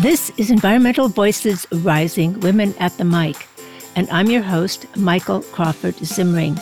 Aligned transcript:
This 0.00 0.30
is 0.36 0.52
Environmental 0.52 1.08
Voices 1.08 1.66
Rising 1.72 2.38
Women 2.38 2.72
at 2.78 2.96
the 2.98 3.04
Mic, 3.04 3.48
and 3.96 4.08
I'm 4.10 4.30
your 4.30 4.42
host, 4.42 4.86
Michael 4.96 5.40
Crawford 5.42 5.96
Zimring. 5.96 6.54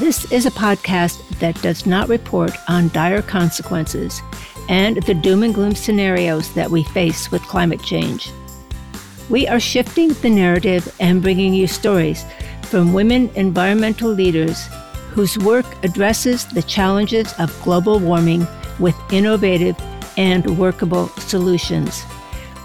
This 0.00 0.32
is 0.32 0.46
a 0.46 0.50
podcast 0.50 1.38
that 1.38 1.62
does 1.62 1.86
not 1.86 2.08
report 2.08 2.50
on 2.66 2.88
dire 2.88 3.22
consequences 3.22 4.20
and 4.68 5.00
the 5.04 5.14
doom 5.14 5.44
and 5.44 5.54
gloom 5.54 5.76
scenarios 5.76 6.52
that 6.54 6.68
we 6.68 6.82
face 6.82 7.30
with 7.30 7.40
climate 7.42 7.84
change. 7.84 8.32
We 9.30 9.46
are 9.46 9.60
shifting 9.60 10.08
the 10.14 10.30
narrative 10.30 10.92
and 10.98 11.22
bringing 11.22 11.54
you 11.54 11.68
stories 11.68 12.24
from 12.62 12.92
women 12.92 13.30
environmental 13.36 14.10
leaders 14.10 14.66
whose 15.12 15.38
work 15.38 15.66
addresses 15.84 16.44
the 16.46 16.64
challenges 16.64 17.32
of 17.34 17.62
global 17.62 18.00
warming 18.00 18.44
with 18.80 18.96
innovative 19.12 19.76
and 20.16 20.58
workable 20.58 21.06
solutions. 21.10 22.02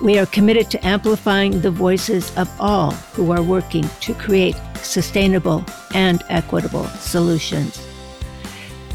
We 0.01 0.17
are 0.17 0.25
committed 0.25 0.71
to 0.71 0.83
amplifying 0.83 1.61
the 1.61 1.69
voices 1.69 2.35
of 2.35 2.49
all 2.59 2.89
who 3.13 3.31
are 3.31 3.43
working 3.43 3.87
to 3.99 4.15
create 4.15 4.55
sustainable 4.81 5.63
and 5.93 6.23
equitable 6.27 6.85
solutions. 6.85 7.85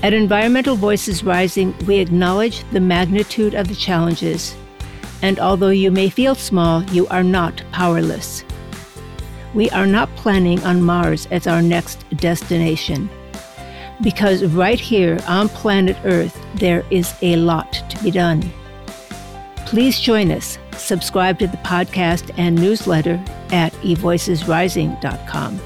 At 0.02 0.12
Environmental 0.12 0.74
Voices 0.74 1.22
Rising, 1.22 1.76
we 1.86 2.00
acknowledge 2.00 2.64
the 2.72 2.80
magnitude 2.80 3.54
of 3.54 3.68
the 3.68 3.76
challenges, 3.76 4.56
and 5.22 5.38
although 5.38 5.70
you 5.70 5.92
may 5.92 6.10
feel 6.10 6.34
small, 6.34 6.82
you 6.90 7.06
are 7.06 7.22
not 7.22 7.62
powerless. 7.70 8.42
We 9.54 9.70
are 9.70 9.86
not 9.86 10.14
planning 10.16 10.60
on 10.64 10.82
Mars 10.82 11.28
as 11.30 11.46
our 11.46 11.62
next 11.62 12.04
destination. 12.16 13.08
Because 14.02 14.44
right 14.44 14.80
here 14.80 15.20
on 15.28 15.48
planet 15.50 15.96
Earth, 16.04 16.36
there 16.56 16.84
is 16.90 17.14
a 17.22 17.36
lot 17.36 17.72
to 17.90 18.02
be 18.02 18.10
done. 18.10 18.42
Please 19.66 20.00
join 20.00 20.32
us 20.32 20.58
Subscribe 20.78 21.38
to 21.38 21.46
the 21.46 21.56
podcast 21.58 22.32
and 22.36 22.56
newsletter 22.56 23.22
at 23.50 23.72
evoicesrising.com. 23.82 25.60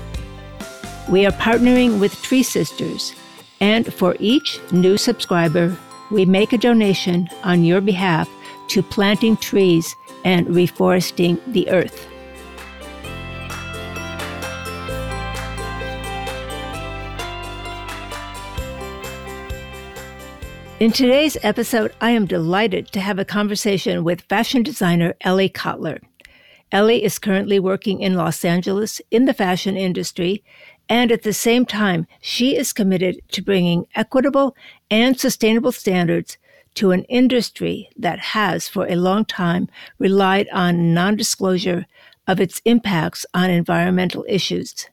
We 1.10 1.26
are 1.26 1.32
partnering 1.32 2.00
with 2.00 2.20
Tree 2.22 2.42
Sisters, 2.42 3.14
and 3.60 3.92
for 3.92 4.16
each 4.20 4.60
new 4.72 4.96
subscriber, 4.96 5.76
we 6.10 6.24
make 6.24 6.52
a 6.52 6.58
donation 6.58 7.28
on 7.42 7.64
your 7.64 7.80
behalf 7.80 8.28
to 8.68 8.82
planting 8.82 9.36
trees 9.36 9.96
and 10.24 10.46
reforesting 10.48 11.40
the 11.52 11.68
earth. 11.70 12.09
In 20.80 20.92
today's 20.92 21.36
episode, 21.42 21.92
I 22.00 22.12
am 22.12 22.24
delighted 22.24 22.90
to 22.92 23.00
have 23.00 23.18
a 23.18 23.24
conversation 23.26 24.02
with 24.02 24.22
fashion 24.22 24.62
designer 24.62 25.12
Ellie 25.20 25.50
Kotler. 25.50 26.00
Ellie 26.72 27.04
is 27.04 27.18
currently 27.18 27.60
working 27.60 28.00
in 28.00 28.14
Los 28.14 28.46
Angeles 28.46 29.02
in 29.10 29.26
the 29.26 29.34
fashion 29.34 29.76
industry, 29.76 30.42
and 30.88 31.12
at 31.12 31.22
the 31.22 31.34
same 31.34 31.66
time, 31.66 32.06
she 32.22 32.56
is 32.56 32.72
committed 32.72 33.20
to 33.32 33.42
bringing 33.42 33.84
equitable 33.94 34.56
and 34.90 35.20
sustainable 35.20 35.70
standards 35.70 36.38
to 36.76 36.92
an 36.92 37.04
industry 37.10 37.90
that 37.94 38.18
has 38.18 38.66
for 38.66 38.86
a 38.86 38.96
long 38.96 39.26
time 39.26 39.68
relied 39.98 40.48
on 40.50 40.94
non 40.94 41.14
disclosure 41.14 41.84
of 42.26 42.40
its 42.40 42.62
impacts 42.64 43.26
on 43.34 43.50
environmental 43.50 44.24
issues. 44.30 44.88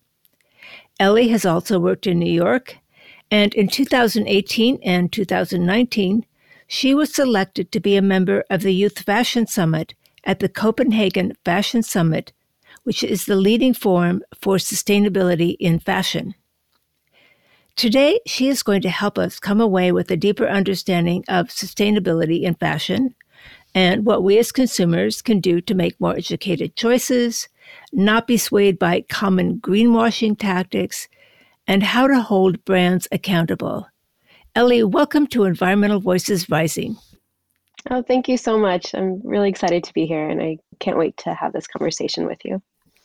Ellie 1.00 1.30
has 1.30 1.46
also 1.46 1.80
worked 1.80 2.06
in 2.06 2.20
New 2.20 2.30
York 2.30 2.76
and 3.30 3.53
in 3.53 3.67
2018 3.67 4.80
and 4.83 5.11
2019, 5.11 6.25
she 6.67 6.94
was 6.94 7.14
selected 7.14 7.72
to 7.72 7.80
be 7.80 7.95
a 7.95 8.02
member 8.02 8.44
of 8.50 8.61
the 8.61 8.73
Youth 8.73 9.00
Fashion 9.00 9.47
Summit 9.47 9.94
at 10.23 10.39
the 10.39 10.50
Copenhagen 10.50 11.33
Fashion 11.45 11.82
Summit, 11.82 12.33
which 12.83 13.04
is 13.04 13.26
the 13.26 13.36
leading 13.36 13.73
forum 13.73 14.21
for 14.39 14.58
sustainability 14.58 15.55
in 15.60 15.80
fashion. 15.80 16.36
Today, 17.76 18.20
she 18.26 18.48
is 18.48 18.64
going 18.64 18.82
to 18.82 18.89
help 18.89 19.17
us 19.17 19.39
come 19.39 19.61
away 19.61 19.92
with 19.92 20.10
a 20.10 20.17
deeper 20.17 20.48
understanding 20.48 21.23
of 21.27 21.49
sustainability 21.49 22.42
in 22.42 22.55
fashion 22.55 23.14
and 23.76 24.05
what 24.05 24.23
we 24.23 24.39
as 24.39 24.52
consumers 24.52 25.21
can 25.21 25.39
do 25.39 25.61
to 25.61 25.76
make 25.76 25.99
more 26.02 26.16
educated 26.16 26.76
choices, 26.76 27.48
not 27.92 28.26
be 28.26 28.37
swayed 28.37 28.80
by 28.80 29.02
common 29.02 29.60
greenwashing 29.60 30.37
tactics, 30.37 31.08
and 31.67 31.83
how 31.83 32.08
to 32.08 32.22
hold 32.22 32.64
brands 32.66 33.08
accountable. 33.11 33.88
Ellie, 34.55 34.83
welcome 34.83 35.28
to 35.28 35.44
Environmental 35.44 36.00
Voices 36.00 36.50
Rising. 36.50 36.98
Oh, 37.89 38.02
thank 38.02 38.28
you 38.28 38.38
so 38.38 38.58
much. 38.58 38.95
I'm 38.95 39.22
really 39.23 39.50
excited 39.50 39.83
to 39.83 39.94
be 39.94 40.05
here 40.05 40.28
and 40.28 40.42
I 40.42 40.58
can't 40.80 40.98
wait 40.98 41.16
to 41.17 41.33
have 41.33 41.54
this 41.54 41.67
conversation 41.67 42.26
with 42.26 42.39
you. 42.44 42.61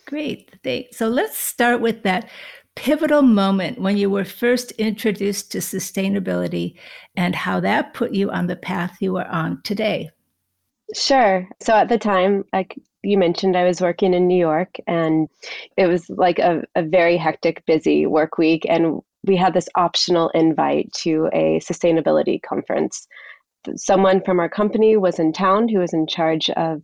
Great. 0.06 0.50
So 0.92 1.08
let's 1.08 1.36
start 1.36 1.80
with 1.80 2.02
that 2.02 2.30
pivotal 2.74 3.22
moment 3.22 3.78
when 3.78 3.96
you 3.96 4.08
were 4.08 4.24
first 4.24 4.72
introduced 4.72 5.52
to 5.52 5.58
sustainability 5.58 6.78
and 7.16 7.34
how 7.36 7.60
that 7.60 7.94
put 7.94 8.12
you 8.12 8.30
on 8.30 8.46
the 8.46 8.56
path 8.56 8.96
you 9.00 9.16
are 9.18 9.28
on 9.28 9.60
today. 9.62 10.10
Sure. 10.94 11.48
So 11.60 11.74
at 11.74 11.88
the 11.88 11.98
time, 11.98 12.44
like 12.52 12.78
you 13.02 13.18
mentioned, 13.18 13.56
I 13.56 13.64
was 13.64 13.80
working 13.80 14.14
in 14.14 14.26
New 14.26 14.38
York 14.38 14.76
and 14.86 15.28
it 15.76 15.86
was 15.86 16.08
like 16.08 16.38
a, 16.38 16.62
a 16.74 16.82
very 16.82 17.16
hectic, 17.16 17.64
busy 17.66 18.06
work 18.06 18.38
week. 18.38 18.64
And 18.68 19.00
we 19.24 19.36
had 19.36 19.54
this 19.54 19.68
optional 19.76 20.28
invite 20.30 20.92
to 20.98 21.28
a 21.32 21.60
sustainability 21.60 22.40
conference. 22.42 23.06
Someone 23.76 24.22
from 24.22 24.40
our 24.40 24.48
company 24.48 24.96
was 24.96 25.18
in 25.18 25.32
town 25.32 25.68
who 25.68 25.78
was 25.78 25.92
in 25.92 26.06
charge 26.06 26.50
of, 26.50 26.82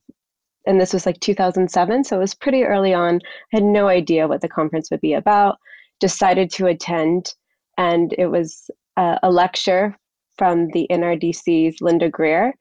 and 0.67 0.81
this 0.81 0.93
was 0.93 1.07
like 1.07 1.21
2007. 1.21 2.05
So 2.05 2.17
it 2.17 2.21
was 2.21 2.35
pretty 2.35 2.65
early 2.65 2.93
on. 2.93 3.21
I 3.53 3.57
had 3.57 3.65
no 3.65 3.89
idea 3.89 4.29
what 4.29 4.41
the 4.41 4.49
conference 4.49 4.91
would 4.91 5.01
be 5.01 5.15
about, 5.15 5.59
decided 6.01 6.51
to 6.53 6.67
attend. 6.67 7.35
And 7.77 8.15
it 8.19 8.27
was 8.27 8.71
a, 8.97 9.19
a 9.23 9.31
lecture 9.31 9.97
from 10.37 10.69
the 10.69 10.87
NRDC's 10.91 11.81
Linda 11.81 12.09
Greer 12.09 12.55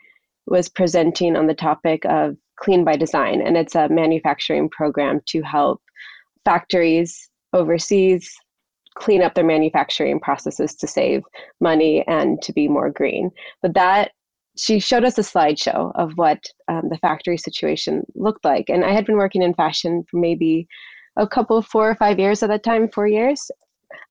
was 0.48 0.70
presenting 0.70 1.36
on 1.36 1.48
the 1.48 1.54
topic 1.54 2.06
of 2.06 2.38
Clean 2.58 2.84
by 2.84 2.98
Design, 2.98 3.42
and 3.42 3.56
it's 3.58 3.76
a 3.76 3.90
manufacturing 3.90 4.70
program 4.70 5.22
to 5.28 5.42
help 5.42 5.82
factories 6.46 7.30
overseas 7.54 8.30
clean 8.96 9.22
up 9.22 9.36
their 9.36 9.44
manufacturing 9.44 10.20
processes 10.20 10.76
to 10.76 10.88
save 10.88 11.22
money 11.62 12.04
and 12.08 12.42
to 12.42 12.52
be 12.52 12.68
more 12.68 12.90
green. 12.90 13.30
But 13.62 13.74
that 13.76 14.12
she 14.58 14.80
showed 14.80 15.04
us 15.04 15.18
a 15.18 15.22
slideshow 15.22 15.92
of 15.96 16.14
what 16.16 16.40
um, 16.68 16.90
the 16.90 16.98
factory 16.98 17.38
situation 17.38 18.04
looked 18.16 18.44
like. 18.44 18.70
And 18.70 18.84
I 18.84 18.92
had 18.92 19.06
been 19.06 19.18
working 19.18 19.44
in 19.44 19.54
fashion 19.54 20.04
for 20.10 20.18
maybe 20.18 20.68
a 21.16 21.28
couple, 21.28 21.62
four 21.62 21.90
or 21.90 21.96
five 21.96 22.20
years 22.20 22.42
at 22.42 22.50
that 22.50 22.64
time, 22.64 22.90
four 22.90 23.08
years. 23.08 23.52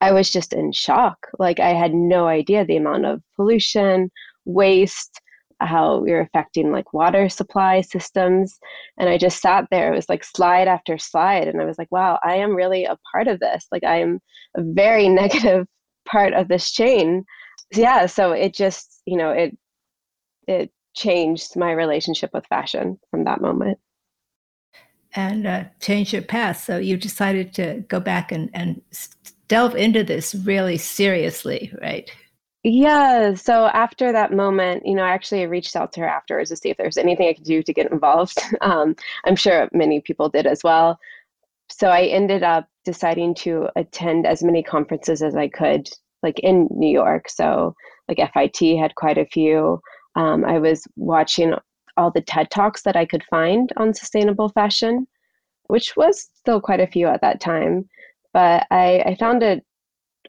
I 0.01 0.11
was 0.11 0.31
just 0.31 0.53
in 0.53 0.71
shock. 0.71 1.17
Like 1.37 1.59
I 1.59 1.69
had 1.69 1.93
no 1.93 2.27
idea 2.27 2.65
the 2.65 2.77
amount 2.77 3.05
of 3.05 3.21
pollution, 3.35 4.09
waste, 4.45 5.19
how 5.59 5.97
we 5.97 6.11
are 6.11 6.21
affecting 6.21 6.71
like 6.71 6.93
water 6.93 7.29
supply 7.29 7.81
systems. 7.81 8.59
And 8.97 9.09
I 9.09 9.17
just 9.17 9.41
sat 9.41 9.65
there. 9.71 9.91
It 9.91 9.95
was 9.95 10.09
like 10.09 10.23
slide 10.23 10.67
after 10.67 10.97
slide. 10.97 11.47
And 11.47 11.61
I 11.61 11.65
was 11.65 11.77
like, 11.77 11.91
wow, 11.91 12.19
I 12.23 12.35
am 12.35 12.55
really 12.55 12.85
a 12.85 12.97
part 13.11 13.27
of 13.27 13.39
this. 13.39 13.65
Like 13.71 13.83
I 13.83 13.99
am 13.99 14.19
a 14.55 14.61
very 14.63 15.09
negative 15.21 15.65
part 16.07 16.33
of 16.33 16.47
this 16.47 16.71
chain. 16.71 17.25
Yeah. 17.73 18.05
So 18.05 18.31
it 18.31 18.53
just, 18.53 19.01
you 19.05 19.17
know, 19.17 19.31
it 19.31 19.57
it 20.47 20.71
changed 20.95 21.55
my 21.55 21.71
relationship 21.71 22.31
with 22.33 22.45
fashion 22.47 22.99
from 23.11 23.25
that 23.25 23.41
moment. 23.41 23.77
And 25.13 25.47
uh, 25.47 25.63
change 25.79 26.13
your 26.13 26.21
path. 26.21 26.63
So 26.63 26.77
you 26.77 26.97
decided 26.97 27.53
to 27.55 27.83
go 27.87 27.99
back 27.99 28.31
and, 28.31 28.49
and 28.53 28.81
delve 29.47 29.75
into 29.75 30.03
this 30.03 30.35
really 30.35 30.77
seriously, 30.77 31.73
right? 31.81 32.09
Yeah. 32.69 33.33
So 33.35 33.67
after 33.67 34.11
that 34.11 34.33
moment, 34.33 34.85
you 34.85 34.93
know, 34.93 35.03
I 35.03 35.11
actually 35.11 35.45
reached 35.47 35.77
out 35.77 35.93
to 35.93 36.01
her 36.01 36.07
afterwards 36.07 36.49
to 36.49 36.57
see 36.57 36.69
if 36.69 36.75
there's 36.75 36.97
anything 36.97 37.29
I 37.29 37.33
could 37.33 37.45
do 37.45 37.63
to 37.63 37.73
get 37.73 37.91
involved. 37.91 38.37
Um, 38.61 38.95
I'm 39.25 39.37
sure 39.37 39.69
many 39.71 40.01
people 40.01 40.27
did 40.27 40.45
as 40.45 40.63
well. 40.65 40.99
So 41.69 41.87
I 41.87 42.03
ended 42.07 42.43
up 42.43 42.67
deciding 42.83 43.35
to 43.35 43.69
attend 43.77 44.25
as 44.27 44.43
many 44.43 44.61
conferences 44.63 45.21
as 45.21 45.33
I 45.35 45.47
could, 45.47 45.87
like 46.23 46.39
in 46.39 46.67
New 46.71 46.89
York. 46.89 47.29
So, 47.29 47.73
like 48.09 48.17
FIT 48.33 48.77
had 48.77 48.95
quite 48.95 49.17
a 49.17 49.25
few. 49.25 49.79
Um, 50.15 50.43
I 50.43 50.59
was 50.59 50.85
watching 50.97 51.53
all 51.95 52.11
the 52.11 52.21
TED 52.21 52.49
Talks 52.51 52.81
that 52.83 52.97
I 52.97 53.05
could 53.05 53.23
find 53.29 53.71
on 53.77 53.93
sustainable 53.93 54.49
fashion, 54.49 55.07
which 55.67 55.95
was 55.95 56.29
still 56.33 56.59
quite 56.59 56.81
a 56.81 56.87
few 56.87 57.07
at 57.07 57.21
that 57.21 57.39
time. 57.39 57.87
But 58.33 58.67
I, 58.71 58.99
I 59.05 59.15
found 59.15 59.41
it 59.43 59.63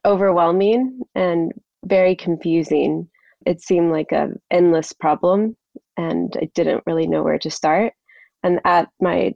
overwhelming 0.04 1.00
and 1.16 1.52
very 1.84 2.16
confusing. 2.16 3.08
It 3.46 3.62
seemed 3.62 3.92
like 3.92 4.12
an 4.12 4.40
endless 4.50 4.92
problem, 4.92 5.56
and 5.96 6.34
I 6.40 6.50
didn't 6.54 6.84
really 6.86 7.06
know 7.06 7.22
where 7.22 7.38
to 7.38 7.50
start. 7.50 7.92
And 8.42 8.60
at 8.64 8.88
my 9.00 9.34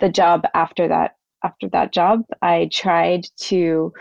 the 0.00 0.08
job 0.08 0.44
after 0.54 0.88
that 0.88 1.12
after 1.44 1.68
that 1.70 1.92
job, 1.92 2.22
I 2.42 2.68
tried 2.72 3.26
to 3.42 3.92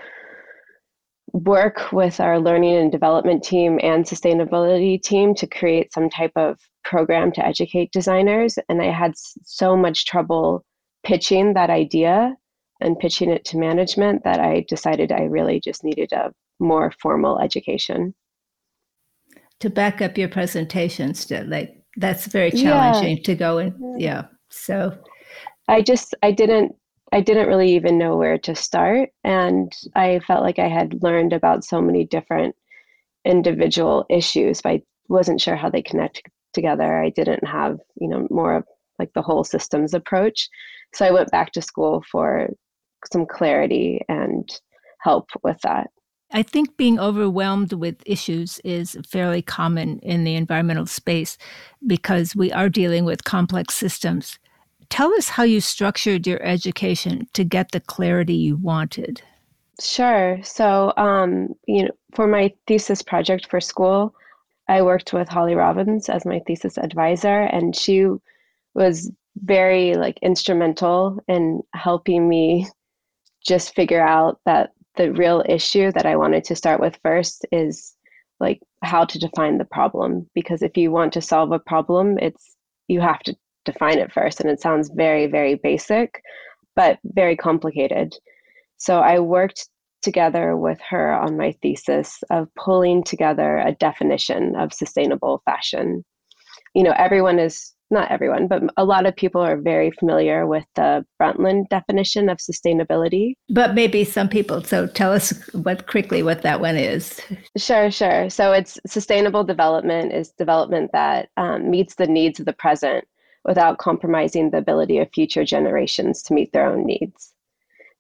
work 1.33 1.92
with 1.92 2.19
our 2.19 2.39
learning 2.39 2.77
and 2.77 2.92
development 2.92 3.44
team 3.44 3.80
and 3.81 4.06
sustainability 4.06 5.01
team 5.01 5.33
to 5.36 5.48
create 5.48 5.92
some 5.92 6.10
type 6.10 6.31
of 6.36 6.60
program 6.83 7.31
to 7.33 7.45
educate 7.45 7.92
designers. 7.92 8.57
And 8.69 8.81
I 8.81 8.92
had 8.92 9.13
so 9.15 9.75
much 9.75 10.06
trouble 10.06 10.63
pitching 11.04 11.54
that 11.54 11.69
idea 11.69 12.36
and 12.80 13.00
pitching 13.00 13.30
it 13.30 13.45
to 13.45 13.57
management 13.57 14.24
that 14.24 14.39
I 14.39 14.65
decided 14.69 15.12
I 15.12 15.24
really 15.24 15.60
just 15.60 15.83
needed 15.83 16.12
a 16.12 16.31
more 16.59 16.91
formal 17.01 17.39
education. 17.39 18.13
To 19.59 19.69
back 19.69 20.01
up 20.01 20.17
your 20.17 20.29
presentations, 20.29 21.29
like 21.31 21.77
that's 21.97 22.27
very 22.27 22.51
challenging 22.51 23.17
yeah. 23.17 23.23
to 23.23 23.35
go 23.35 23.57
in. 23.59 23.95
Yeah. 23.97 24.23
So 24.50 24.97
I 25.67 25.81
just 25.81 26.15
I 26.21 26.31
didn't 26.31 26.75
I 27.13 27.21
didn't 27.21 27.47
really 27.47 27.75
even 27.75 27.97
know 27.97 28.17
where 28.17 28.39
to 28.39 28.55
start. 28.55 29.09
And 29.23 29.71
I 29.95 30.19
felt 30.25 30.41
like 30.41 30.59
I 30.59 30.67
had 30.67 31.03
learned 31.03 31.31
about 31.31 31.63
so 31.63 31.79
many 31.79 32.05
different 32.05 32.55
individual 33.23 34.05
issues, 34.09 34.61
but 34.61 34.69
I 34.69 34.81
wasn't 35.09 35.39
sure 35.39 35.55
how 35.55 35.69
they 35.69 35.83
connect 35.83 36.23
together. 36.53 37.01
I 37.01 37.09
didn't 37.09 37.45
have, 37.45 37.77
you 38.01 38.07
know, 38.07 38.27
more 38.31 38.57
of 38.57 38.63
like 38.97 39.13
the 39.13 39.21
whole 39.21 39.44
systems 39.44 39.94
approach. 39.94 40.50
So 40.95 41.05
I 41.05 41.11
went 41.11 41.31
back 41.31 41.51
to 41.53 41.61
school 41.61 42.03
for 42.11 42.50
some 43.11 43.25
clarity 43.25 44.01
and 44.09 44.50
help 45.01 45.29
with 45.44 45.59
that. 45.61 45.89
I 46.33 46.41
think 46.41 46.75
being 46.77 47.00
overwhelmed 47.00 47.74
with 47.74 48.01
issues 48.07 48.59
is 48.63 48.97
fairly 49.07 49.44
common 49.44 50.00
in 50.00 50.24
the 50.24 50.35
environmental 50.35 50.88
space 50.88 51.38
because 51.85 52.35
we 52.35 52.51
are 52.51 52.69
dealing 52.69 53.06
with 53.06 53.24
complex 53.24 53.75
systems. 53.75 54.39
Tell 54.89 55.13
us 55.13 55.30
how 55.30 55.44
you 55.44 55.62
structured 55.62 56.25
your 56.25 56.41
education 56.41 57.27
to 57.33 57.44
get 57.44 57.71
the 57.71 57.80
clarity 57.80 58.33
you 58.33 58.57
wanted. 58.57 59.21
Sure. 59.80 60.39
So, 60.44 60.94
um, 60.97 61.53
you 61.68 61.83
know, 61.83 61.91
for 62.13 62.27
my 62.27 62.51
thesis 62.68 63.01
project 63.03 63.47
for 63.47 63.62
school, 63.62 64.15
I 64.68 64.81
worked 64.81 65.13
with 65.13 65.29
Holly 65.29 65.56
Robbins 65.56 66.09
as 66.09 66.25
my 66.25 66.39
thesis 66.47 66.77
advisor, 66.77 67.41
and 67.41 67.75
she 67.75 68.07
was 68.74 69.12
very 69.44 69.95
like 69.95 70.18
instrumental 70.21 71.19
in 71.27 71.62
helping 71.74 72.29
me 72.29 72.68
just 73.45 73.75
figure 73.75 74.01
out 74.01 74.39
that 74.45 74.71
the 74.95 75.12
real 75.13 75.44
issue 75.48 75.92
that 75.92 76.06
I 76.06 76.16
wanted 76.16 76.44
to 76.45 76.56
start 76.56 76.80
with 76.80 77.00
first 77.04 77.45
is 77.51 77.95
like 78.40 78.60
how 78.84 79.06
to 79.06 79.19
define 79.19 79.57
the 79.57 79.66
problem 79.66 80.30
because 80.34 80.62
if 80.62 80.78
you 80.78 80.92
want 80.92 81.13
to 81.13 81.22
solve 81.22 81.51
a 81.51 81.60
problem 81.60 82.18
it's 82.19 82.56
you 82.88 83.00
have 83.00 83.19
to 83.22 83.36
define 83.66 83.98
it 83.98 84.12
first. 84.12 84.40
And 84.40 84.50
it 84.50 84.62
sounds 84.62 84.90
very, 84.94 85.28
very 85.28 85.56
basic, 85.56 86.22
but 86.75 87.00
very 87.04 87.36
complicated. 87.36 88.16
So 88.78 89.00
I 89.00 89.19
worked 89.19 89.68
together 90.01 90.57
with 90.57 90.80
her 90.90 91.13
on 91.13 91.38
my 91.38 91.54
thesis 91.62 92.22
of 92.30 92.54
pulling 92.56 93.04
together 93.04 93.57
a 93.57 93.72
definition 93.74 94.56
of 94.56 94.74
sustainable 94.74 95.42
fashion. 95.46 96.04
You 96.75 96.84
know, 96.84 96.94
everyone 96.98 97.39
is 97.39 97.73
not 97.91 98.12
everyone, 98.12 98.47
but 98.47 98.63
a 98.77 98.85
lot 98.85 99.06
of 99.06 99.15
people 99.15 99.41
are 99.41 99.57
very 99.57 99.91
familiar 99.91 100.47
with 100.47 100.65
the 100.75 101.06
Brundtland 101.21 101.69
definition 101.69 102.30
of 102.30 102.38
sustainability. 102.38 103.33
But 103.50 103.75
maybe 103.75 104.03
some 104.03 104.30
people. 104.30 104.63
So 104.63 104.88
tell 104.88 105.13
us 105.13 105.31
what 105.53 105.88
quickly 105.88 106.24
what 106.24 106.41
that 106.41 106.59
one 106.59 106.75
is. 106.75 107.21
Sure, 107.57 107.91
sure. 107.91 108.30
So 108.30 108.51
it's 108.51 108.80
sustainable 108.88 109.44
development 109.44 110.12
is 110.12 110.31
development 110.31 110.91
that 110.94 111.30
um, 111.38 111.69
meets 111.69 111.95
the 111.95 112.07
needs 112.07 112.39
of 112.39 112.45
the 112.45 112.53
present 112.53 113.06
without 113.45 113.77
compromising 113.77 114.50
the 114.50 114.57
ability 114.57 114.97
of 115.00 115.12
future 115.13 115.44
generations 115.45 116.24
to 116.24 116.33
meet 116.33 116.51
their 116.53 116.65
own 116.65 116.86
needs. 116.86 117.33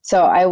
So 0.01 0.23
I 0.23 0.47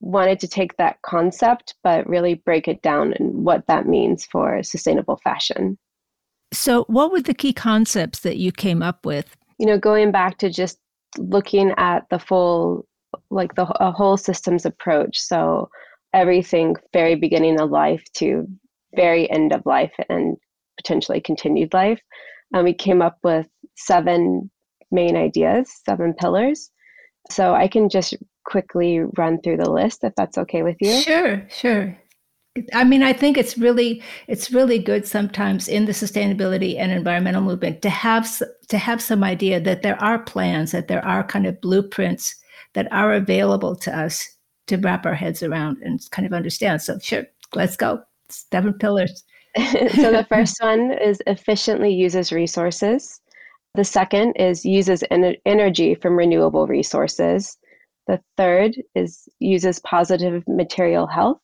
wanted 0.00 0.40
to 0.40 0.48
take 0.48 0.76
that 0.76 1.00
concept, 1.02 1.74
but 1.82 2.08
really 2.08 2.34
break 2.34 2.66
it 2.66 2.82
down 2.82 3.12
and 3.18 3.44
what 3.44 3.66
that 3.66 3.86
means 3.86 4.24
for 4.24 4.62
sustainable 4.62 5.16
fashion. 5.22 5.78
So, 6.52 6.84
what 6.84 7.12
were 7.12 7.20
the 7.20 7.34
key 7.34 7.52
concepts 7.52 8.20
that 8.20 8.36
you 8.36 8.52
came 8.52 8.82
up 8.82 9.06
with? 9.06 9.36
You 9.58 9.66
know, 9.66 9.78
going 9.78 10.10
back 10.10 10.38
to 10.38 10.50
just 10.50 10.78
looking 11.18 11.72
at 11.76 12.08
the 12.10 12.18
full, 12.18 12.86
like 13.30 13.54
the 13.54 13.66
a 13.82 13.92
whole 13.92 14.16
systems 14.16 14.66
approach. 14.66 15.18
So, 15.18 15.68
everything 16.12 16.76
very 16.92 17.14
beginning 17.14 17.60
of 17.60 17.70
life 17.70 18.02
to 18.14 18.46
very 18.96 19.30
end 19.30 19.52
of 19.52 19.64
life 19.64 19.92
and 20.08 20.36
potentially 20.76 21.20
continued 21.20 21.72
life. 21.72 22.00
And 22.52 22.64
we 22.64 22.74
came 22.74 23.02
up 23.02 23.18
with 23.22 23.46
seven 23.76 24.50
main 24.90 25.16
ideas, 25.16 25.70
seven 25.84 26.14
pillars. 26.14 26.70
So 27.30 27.54
I 27.54 27.68
can 27.68 27.88
just 27.88 28.16
quickly 28.44 29.00
run 29.16 29.40
through 29.40 29.58
the 29.58 29.70
list 29.70 30.02
if 30.02 30.12
that's 30.16 30.38
okay 30.38 30.62
with 30.62 30.76
you. 30.80 31.00
Sure, 31.00 31.46
sure. 31.48 31.96
I 32.74 32.82
mean, 32.82 33.02
I 33.02 33.12
think 33.12 33.38
it's 33.38 33.56
really 33.56 34.02
it's 34.26 34.50
really 34.50 34.78
good 34.78 35.06
sometimes 35.06 35.68
in 35.68 35.84
the 35.84 35.92
sustainability 35.92 36.76
and 36.76 36.90
environmental 36.90 37.42
movement 37.42 37.80
to 37.82 37.90
have 37.90 38.28
to 38.68 38.78
have 38.78 39.00
some 39.00 39.22
idea 39.22 39.60
that 39.60 39.82
there 39.82 40.00
are 40.02 40.18
plans, 40.18 40.72
that 40.72 40.88
there 40.88 41.04
are 41.04 41.22
kind 41.22 41.46
of 41.46 41.60
blueprints 41.60 42.34
that 42.72 42.90
are 42.92 43.14
available 43.14 43.76
to 43.76 43.96
us 43.96 44.28
to 44.66 44.76
wrap 44.78 45.06
our 45.06 45.14
heads 45.14 45.42
around 45.42 45.78
and 45.82 46.00
kind 46.10 46.26
of 46.26 46.32
understand. 46.32 46.82
So, 46.82 46.98
sure, 46.98 47.24
let's 47.54 47.76
go. 47.76 48.02
Seven 48.28 48.74
pillars. 48.74 49.24
so 49.56 50.12
the 50.12 50.26
first 50.28 50.56
one 50.60 50.92
is 50.92 51.22
efficiently 51.26 51.92
uses 51.92 52.32
resources. 52.32 53.20
The 53.74 53.84
second 53.84 54.34
is 54.34 54.64
uses 54.64 55.04
en- 55.10 55.36
energy 55.46 55.94
from 55.94 56.16
renewable 56.16 56.66
resources. 56.66 57.56
The 58.08 58.20
third 58.36 58.74
is 58.96 59.28
uses 59.38 59.78
positive 59.80 60.42
material 60.48 61.06
health. 61.06 61.40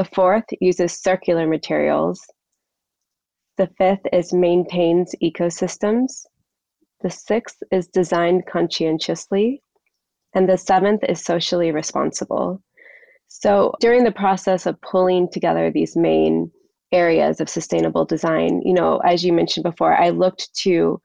The 0.00 0.06
fourth 0.14 0.46
uses 0.62 0.98
circular 0.98 1.46
materials. 1.46 2.26
The 3.58 3.68
fifth 3.76 4.06
is 4.14 4.32
maintains 4.32 5.14
ecosystems. 5.22 6.24
The 7.02 7.10
sixth 7.10 7.58
is 7.70 7.86
designed 7.88 8.46
conscientiously. 8.46 9.62
And 10.32 10.48
the 10.48 10.56
seventh 10.56 11.02
is 11.06 11.22
socially 11.22 11.70
responsible. 11.70 12.62
So 13.28 13.74
during 13.80 14.04
the 14.04 14.10
process 14.10 14.64
of 14.64 14.80
pulling 14.80 15.28
together 15.30 15.70
these 15.70 15.94
main 15.96 16.50
areas 16.92 17.38
of 17.38 17.50
sustainable 17.50 18.06
design, 18.06 18.62
you 18.64 18.72
know, 18.72 19.02
as 19.04 19.22
you 19.22 19.34
mentioned 19.34 19.64
before, 19.64 19.94
I 19.94 20.08
looked 20.08 20.48
to 20.62 20.98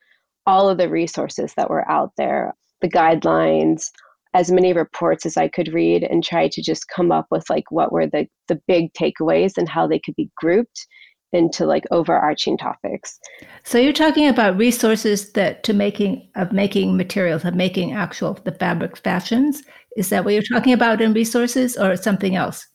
all 0.45 0.69
of 0.69 0.77
the 0.77 0.87
resources 0.87 1.53
that 1.57 1.69
were 1.69 1.85
out 1.91 2.13
there, 2.15 2.55
the 2.79 2.87
guidelines, 2.87 3.91
as 4.35 4.51
many 4.51 4.73
reports 4.73 5.25
as 5.25 5.37
I 5.37 5.47
could 5.47 5.73
read 5.73 6.03
and 6.03 6.21
try 6.21 6.49
to 6.49 6.61
just 6.61 6.89
come 6.89 7.09
up 7.09 7.25
with 7.31 7.49
like 7.49 7.63
what 7.71 7.91
were 7.91 8.05
the 8.05 8.27
the 8.49 8.61
big 8.67 8.91
takeaways 8.93 9.57
and 9.57 9.67
how 9.67 9.87
they 9.87 9.97
could 9.97 10.15
be 10.15 10.29
grouped 10.35 10.85
into 11.31 11.65
like 11.65 11.85
overarching 11.89 12.57
topics. 12.57 13.17
So 13.63 13.77
you're 13.77 13.93
talking 13.93 14.27
about 14.27 14.57
resources 14.57 15.31
that 15.33 15.63
to 15.63 15.73
making 15.73 16.29
of 16.35 16.51
making 16.51 16.97
materials 16.97 17.45
of 17.45 17.55
making 17.55 17.93
actual 17.93 18.33
the 18.33 18.51
fabric 18.51 18.97
fashions. 18.97 19.63
Is 19.95 20.09
that 20.09 20.25
what 20.25 20.33
you're 20.33 20.43
talking 20.43 20.73
about 20.73 21.01
in 21.01 21.13
resources 21.13 21.77
or 21.77 21.95
something 21.95 22.35
else? 22.35 22.67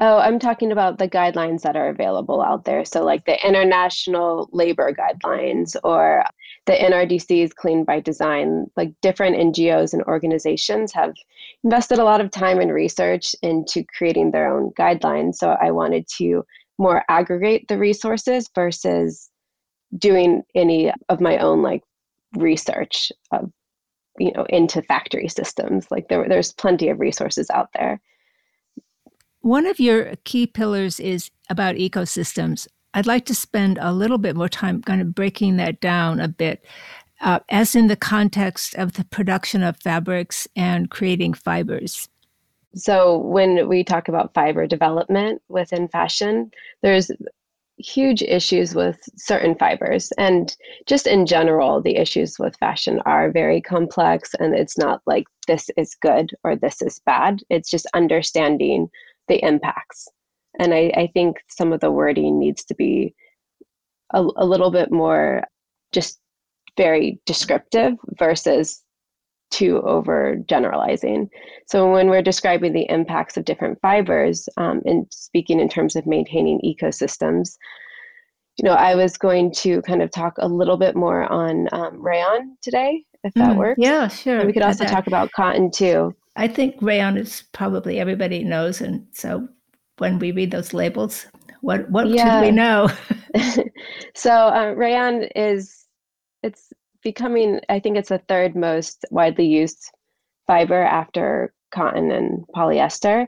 Oh, 0.00 0.18
I'm 0.18 0.38
talking 0.38 0.72
about 0.72 0.98
the 0.98 1.08
guidelines 1.08 1.62
that 1.62 1.76
are 1.76 1.88
available 1.88 2.40
out 2.40 2.64
there. 2.64 2.84
So, 2.84 3.04
like 3.04 3.26
the 3.26 3.36
international 3.46 4.48
labor 4.52 4.94
guidelines 4.94 5.76
or 5.84 6.24
the 6.68 6.74
NRDC 6.74 7.42
is 7.42 7.54
Clean 7.54 7.82
by 7.82 7.98
Design, 7.98 8.70
like 8.76 8.92
different 9.00 9.36
NGOs 9.36 9.94
and 9.94 10.02
organizations 10.02 10.92
have 10.92 11.14
invested 11.64 11.98
a 11.98 12.04
lot 12.04 12.20
of 12.20 12.30
time 12.30 12.60
and 12.60 12.70
research 12.70 13.34
into 13.42 13.82
creating 13.84 14.32
their 14.32 14.52
own 14.54 14.72
guidelines. 14.78 15.36
So, 15.36 15.56
I 15.60 15.70
wanted 15.70 16.06
to 16.18 16.44
more 16.76 17.02
aggregate 17.08 17.68
the 17.68 17.78
resources 17.78 18.50
versus 18.54 19.30
doing 19.96 20.42
any 20.54 20.92
of 21.08 21.22
my 21.22 21.38
own 21.38 21.62
like 21.62 21.82
research 22.36 23.10
of 23.32 23.50
you 24.18 24.30
know 24.32 24.44
into 24.50 24.82
factory 24.82 25.28
systems 25.28 25.90
like 25.90 26.08
there, 26.08 26.28
there's 26.28 26.52
plenty 26.52 26.90
of 26.90 27.00
resources 27.00 27.48
out 27.50 27.70
there 27.74 27.98
one 29.40 29.64
of 29.64 29.80
your 29.80 30.14
key 30.24 30.46
pillars 30.46 31.00
is 31.00 31.30
about 31.48 31.76
ecosystems. 31.76 32.66
I'd 32.94 33.06
like 33.06 33.26
to 33.26 33.34
spend 33.34 33.78
a 33.80 33.92
little 33.92 34.18
bit 34.18 34.36
more 34.36 34.48
time 34.48 34.82
kind 34.82 35.00
of 35.00 35.14
breaking 35.14 35.56
that 35.56 35.80
down 35.80 36.20
a 36.20 36.28
bit, 36.28 36.64
uh, 37.20 37.40
as 37.48 37.74
in 37.74 37.88
the 37.88 37.96
context 37.96 38.74
of 38.74 38.94
the 38.94 39.04
production 39.04 39.62
of 39.62 39.76
fabrics 39.76 40.48
and 40.56 40.90
creating 40.90 41.34
fibers. 41.34 42.08
So, 42.74 43.18
when 43.18 43.68
we 43.68 43.82
talk 43.82 44.08
about 44.08 44.34
fiber 44.34 44.66
development 44.66 45.42
within 45.48 45.88
fashion, 45.88 46.50
there's 46.82 47.10
huge 47.78 48.22
issues 48.22 48.74
with 48.74 48.98
certain 49.16 49.54
fibers. 49.54 50.12
And 50.18 50.54
just 50.86 51.06
in 51.06 51.26
general, 51.26 51.80
the 51.80 51.96
issues 51.96 52.38
with 52.38 52.56
fashion 52.56 53.00
are 53.06 53.30
very 53.30 53.60
complex, 53.60 54.34
and 54.38 54.54
it's 54.54 54.76
not 54.76 55.00
like 55.06 55.24
this 55.46 55.70
is 55.76 55.94
good 55.94 56.34
or 56.44 56.56
this 56.56 56.82
is 56.82 57.00
bad. 57.00 57.40
It's 57.50 57.70
just 57.70 57.86
understanding 57.94 58.88
the 59.28 59.42
impacts. 59.44 60.08
And 60.58 60.74
I, 60.74 60.92
I 60.96 61.10
think 61.14 61.38
some 61.48 61.72
of 61.72 61.80
the 61.80 61.90
wording 61.90 62.38
needs 62.38 62.64
to 62.64 62.74
be 62.74 63.14
a, 64.12 64.26
a 64.36 64.44
little 64.44 64.70
bit 64.70 64.90
more 64.90 65.44
just 65.92 66.20
very 66.76 67.20
descriptive 67.26 67.94
versus 68.18 68.82
too 69.50 69.80
over 69.82 70.36
generalizing. 70.46 71.28
So 71.66 71.90
when 71.90 72.08
we're 72.10 72.22
describing 72.22 72.72
the 72.72 72.88
impacts 72.90 73.36
of 73.36 73.44
different 73.44 73.80
fibers 73.80 74.48
um, 74.56 74.82
and 74.84 75.06
speaking 75.10 75.60
in 75.60 75.68
terms 75.68 75.96
of 75.96 76.06
maintaining 76.06 76.60
ecosystems, 76.60 77.56
you 78.58 78.68
know, 78.68 78.74
I 78.74 78.94
was 78.94 79.16
going 79.16 79.52
to 79.52 79.80
kind 79.82 80.02
of 80.02 80.10
talk 80.10 80.34
a 80.38 80.48
little 80.48 80.76
bit 80.76 80.96
more 80.96 81.30
on 81.32 81.68
um, 81.72 82.02
rayon 82.02 82.56
today, 82.60 83.04
if 83.22 83.32
that 83.34 83.52
mm, 83.52 83.56
works. 83.56 83.78
Yeah, 83.80 84.08
sure. 84.08 84.38
And 84.38 84.46
we 84.46 84.52
could 84.52 84.62
also 84.62 84.84
talk 84.84 85.06
about 85.06 85.30
cotton 85.32 85.70
too. 85.70 86.14
I 86.36 86.48
think 86.48 86.76
rayon 86.80 87.16
is 87.16 87.44
probably 87.52 88.00
everybody 88.00 88.44
knows, 88.44 88.80
and 88.80 89.06
so 89.12 89.48
when 89.98 90.18
we 90.18 90.32
read 90.32 90.50
those 90.50 90.72
labels, 90.72 91.26
what 91.60 91.90
what 91.90 92.08
yeah. 92.08 92.40
should 92.40 92.46
we 92.46 92.52
know? 92.52 92.88
so 94.14 94.32
uh, 94.32 94.72
rayon 94.76 95.24
is 95.34 95.86
it's 96.42 96.72
becoming. 97.02 97.60
I 97.68 97.80
think 97.80 97.96
it's 97.96 98.08
the 98.10 98.22
third 98.28 98.54
most 98.56 99.04
widely 99.10 99.46
used 99.46 99.90
fiber 100.46 100.82
after 100.82 101.52
cotton 101.70 102.10
and 102.10 102.44
polyester. 102.54 103.26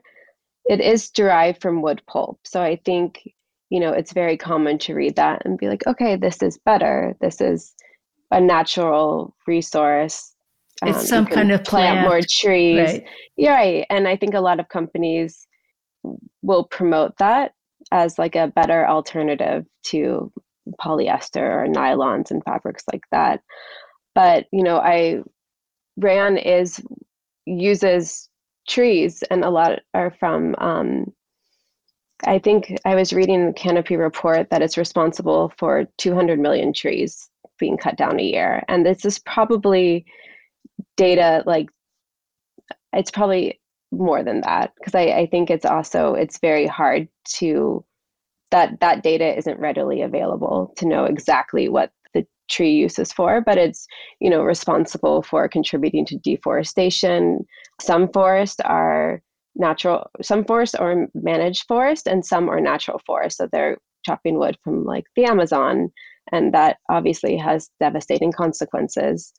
It 0.66 0.80
is 0.80 1.10
derived 1.10 1.60
from 1.60 1.82
wood 1.82 2.02
pulp, 2.06 2.40
so 2.44 2.62
I 2.62 2.76
think 2.84 3.20
you 3.70 3.80
know 3.80 3.92
it's 3.92 4.12
very 4.12 4.36
common 4.36 4.78
to 4.78 4.94
read 4.94 5.16
that 5.16 5.42
and 5.44 5.58
be 5.58 5.68
like, 5.68 5.86
okay, 5.86 6.16
this 6.16 6.42
is 6.42 6.58
better. 6.64 7.14
This 7.20 7.40
is 7.40 7.74
a 8.30 8.40
natural 8.40 9.34
resource. 9.46 10.32
It's 10.82 11.00
um, 11.00 11.06
some 11.06 11.26
kind 11.26 11.52
of 11.52 11.64
plant, 11.64 11.98
plant 11.98 12.08
more 12.08 12.20
trees. 12.30 12.78
Right. 12.78 13.04
Yeah, 13.36 13.54
right. 13.54 13.86
And 13.90 14.08
I 14.08 14.16
think 14.16 14.34
a 14.34 14.40
lot 14.40 14.60
of 14.60 14.68
companies 14.68 15.46
will 16.42 16.64
promote 16.64 17.16
that 17.18 17.52
as 17.92 18.18
like 18.18 18.36
a 18.36 18.48
better 18.48 18.86
alternative 18.86 19.66
to 19.84 20.32
polyester 20.80 21.36
or 21.36 21.66
nylons 21.66 22.30
and 22.30 22.44
fabrics 22.44 22.84
like 22.92 23.02
that. 23.10 23.40
But 24.14 24.46
you 24.52 24.62
know, 24.62 24.78
I 24.78 25.22
Ran 25.96 26.38
is 26.38 26.80
uses 27.46 28.28
trees, 28.68 29.22
and 29.30 29.44
a 29.44 29.50
lot 29.50 29.80
are 29.94 30.14
from. 30.18 30.54
Um, 30.58 31.12
I 32.26 32.38
think 32.38 32.76
I 32.84 32.94
was 32.94 33.14
reading 33.14 33.46
the 33.46 33.52
Canopy 33.52 33.96
report 33.96 34.50
that 34.50 34.60
it's 34.60 34.76
responsible 34.76 35.52
for 35.56 35.86
200 35.96 36.38
million 36.38 36.72
trees 36.74 37.30
being 37.58 37.78
cut 37.78 37.96
down 37.96 38.20
a 38.20 38.22
year, 38.22 38.62
and 38.68 38.84
this 38.84 39.04
is 39.04 39.18
probably 39.20 40.04
data 40.96 41.42
like 41.46 41.68
it's 42.92 43.10
probably 43.10 43.59
more 43.92 44.22
than 44.22 44.40
that 44.42 44.72
because 44.76 44.94
I, 44.94 45.02
I 45.20 45.26
think 45.26 45.50
it's 45.50 45.64
also 45.64 46.14
it's 46.14 46.38
very 46.38 46.66
hard 46.66 47.08
to 47.38 47.84
that 48.50 48.80
that 48.80 49.02
data 49.02 49.36
isn't 49.36 49.58
readily 49.58 50.02
available 50.02 50.72
to 50.76 50.86
know 50.86 51.04
exactly 51.04 51.68
what 51.68 51.90
the 52.14 52.26
tree 52.48 52.72
use 52.72 52.98
is 52.98 53.12
for 53.12 53.40
but 53.40 53.58
it's 53.58 53.86
you 54.20 54.30
know 54.30 54.42
responsible 54.42 55.22
for 55.22 55.48
contributing 55.48 56.06
to 56.06 56.18
deforestation. 56.18 57.40
Some 57.80 58.08
forests 58.12 58.60
are 58.64 59.22
natural 59.56 60.08
some 60.22 60.44
forests 60.44 60.74
are 60.76 61.08
managed 61.14 61.64
forest 61.66 62.06
and 62.06 62.24
some 62.24 62.48
are 62.48 62.60
natural 62.60 63.00
forest. 63.06 63.38
So 63.38 63.48
they're 63.50 63.78
chopping 64.04 64.38
wood 64.38 64.56
from 64.64 64.84
like 64.84 65.04
the 65.14 65.24
amazon 65.24 65.90
and 66.32 66.54
that 66.54 66.78
obviously 66.88 67.36
has 67.36 67.68
devastating 67.80 68.32
consequences 68.32 69.32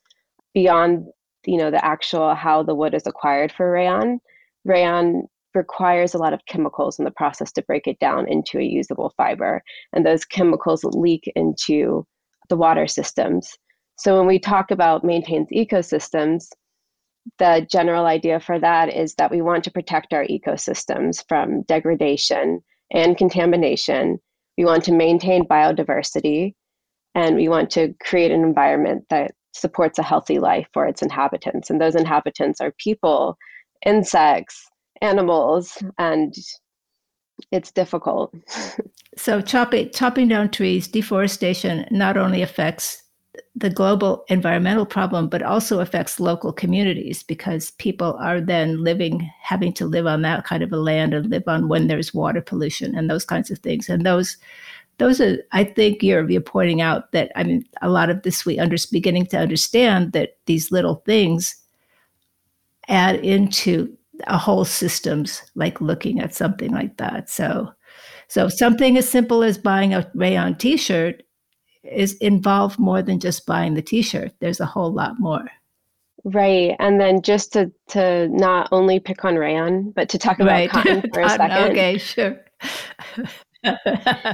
beyond 0.54 1.06
you 1.46 1.56
know 1.56 1.70
the 1.70 1.84
actual 1.84 2.34
how 2.34 2.62
the 2.62 2.74
wood 2.74 2.94
is 2.94 3.06
acquired 3.06 3.50
for 3.50 3.72
rayon 3.72 4.20
rayon 4.64 5.26
requires 5.54 6.14
a 6.14 6.18
lot 6.18 6.32
of 6.32 6.44
chemicals 6.46 6.98
in 6.98 7.04
the 7.04 7.10
process 7.10 7.52
to 7.52 7.62
break 7.62 7.86
it 7.86 7.98
down 7.98 8.26
into 8.28 8.58
a 8.58 8.64
usable 8.64 9.12
fiber. 9.16 9.62
And 9.92 10.04
those 10.04 10.24
chemicals 10.24 10.84
leak 10.84 11.30
into 11.36 12.06
the 12.48 12.56
water 12.56 12.86
systems. 12.86 13.56
So 13.96 14.18
when 14.18 14.26
we 14.26 14.38
talk 14.38 14.70
about 14.70 15.04
maintains 15.04 15.48
ecosystems, 15.54 16.46
the 17.38 17.66
general 17.70 18.06
idea 18.06 18.40
for 18.40 18.58
that 18.58 18.92
is 18.92 19.14
that 19.14 19.30
we 19.30 19.42
want 19.42 19.62
to 19.64 19.70
protect 19.70 20.12
our 20.12 20.24
ecosystems 20.24 21.22
from 21.28 21.62
degradation 21.62 22.60
and 22.92 23.16
contamination. 23.16 24.18
We 24.58 24.64
want 24.64 24.84
to 24.84 24.92
maintain 24.92 25.46
biodiversity 25.46 26.54
and 27.14 27.36
we 27.36 27.48
want 27.48 27.70
to 27.72 27.94
create 28.02 28.32
an 28.32 28.42
environment 28.42 29.04
that 29.10 29.32
supports 29.54 29.98
a 29.98 30.02
healthy 30.02 30.38
life 30.38 30.66
for 30.72 30.86
its 30.86 31.02
inhabitants. 31.02 31.70
And 31.70 31.80
those 31.80 31.94
inhabitants 31.94 32.60
are 32.60 32.74
people 32.78 33.36
insects, 33.86 34.68
animals, 35.00 35.72
mm-hmm. 35.72 35.88
and 35.98 36.34
it's 37.50 37.72
difficult. 37.72 38.34
so 39.16 39.40
chopping 39.40 39.90
chopping 39.90 40.28
down 40.28 40.50
trees, 40.50 40.86
deforestation 40.86 41.86
not 41.90 42.16
only 42.16 42.42
affects 42.42 43.02
the 43.54 43.70
global 43.70 44.24
environmental 44.28 44.86
problem, 44.86 45.28
but 45.28 45.42
also 45.42 45.80
affects 45.80 46.20
local 46.20 46.52
communities 46.52 47.22
because 47.22 47.70
people 47.72 48.14
are 48.20 48.40
then 48.40 48.82
living, 48.82 49.30
having 49.40 49.72
to 49.74 49.86
live 49.86 50.06
on 50.06 50.22
that 50.22 50.44
kind 50.44 50.62
of 50.62 50.72
a 50.72 50.76
land 50.76 51.14
and 51.14 51.30
live 51.30 51.44
on 51.46 51.68
when 51.68 51.86
there's 51.86 52.14
water 52.14 52.40
pollution 52.40 52.94
and 52.94 53.08
those 53.08 53.24
kinds 53.24 53.50
of 53.50 53.58
things. 53.58 53.88
And 53.88 54.04
those, 54.04 54.36
those 54.98 55.20
are, 55.20 55.38
I 55.52 55.64
think 55.64 56.02
you're, 56.02 56.28
you're 56.28 56.40
pointing 56.40 56.80
out 56.80 57.12
that, 57.12 57.32
I 57.36 57.44
mean, 57.44 57.64
a 57.80 57.88
lot 57.88 58.10
of 58.10 58.22
this 58.22 58.44
we 58.44 58.58
under, 58.58 58.76
beginning 58.90 59.26
to 59.26 59.38
understand 59.38 60.12
that 60.12 60.36
these 60.46 60.70
little 60.70 60.96
things 61.06 61.56
add 62.92 63.16
into 63.24 63.96
a 64.26 64.38
whole 64.38 64.64
systems 64.64 65.42
like 65.54 65.80
looking 65.80 66.20
at 66.20 66.34
something 66.34 66.70
like 66.70 66.98
that. 66.98 67.28
So 67.28 67.72
so 68.28 68.48
something 68.48 68.96
as 68.96 69.08
simple 69.08 69.42
as 69.42 69.58
buying 69.58 69.94
a 69.94 70.10
rayon 70.14 70.54
t-shirt 70.56 71.22
is 71.82 72.14
involved 72.18 72.78
more 72.78 73.02
than 73.02 73.18
just 73.18 73.44
buying 73.44 73.74
the 73.74 73.82
t-shirt 73.82 74.32
there's 74.40 74.60
a 74.60 74.66
whole 74.66 74.92
lot 74.92 75.14
more. 75.18 75.44
Right 76.24 76.76
and 76.78 77.00
then 77.00 77.22
just 77.22 77.52
to 77.54 77.72
to 77.88 78.28
not 78.28 78.68
only 78.70 79.00
pick 79.00 79.24
on 79.24 79.36
rayon 79.36 79.90
but 79.90 80.08
to 80.10 80.18
talk 80.18 80.38
about 80.38 80.52
right. 80.52 80.70
cotton 80.70 81.02
for 81.12 81.22
a 81.22 81.28
second. 81.30 81.70
okay 81.70 81.98
sure. 81.98 82.38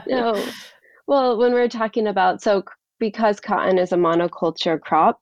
No 0.07 0.45
well 1.07 1.39
when 1.39 1.53
we're 1.53 1.69
talking 1.69 2.09
about 2.09 2.43
so 2.43 2.65
because 2.99 3.39
cotton 3.41 3.79
is 3.79 3.93
a 3.93 3.97
monoculture 3.97 4.81
crop 4.81 5.21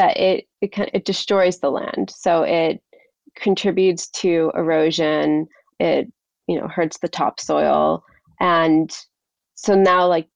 that 0.00 0.16
it 0.16 0.48
it, 0.62 0.70
it 0.94 1.04
destroys 1.04 1.58
the 1.58 1.70
land. 1.70 2.10
So 2.16 2.42
it 2.42 2.82
contributes 3.36 4.08
to 4.22 4.50
erosion. 4.54 5.46
It 5.78 6.10
you 6.46 6.58
know 6.58 6.68
hurts 6.68 6.98
the 6.98 7.08
topsoil, 7.08 8.02
and 8.40 8.90
so 9.56 9.74
now 9.74 10.06
like 10.08 10.26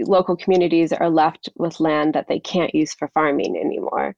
local 0.00 0.36
communities 0.36 0.92
are 0.92 1.08
left 1.08 1.48
with 1.54 1.78
land 1.78 2.14
that 2.14 2.26
they 2.28 2.40
can't 2.40 2.74
use 2.74 2.94
for 2.94 3.08
farming 3.08 3.56
anymore. 3.56 4.16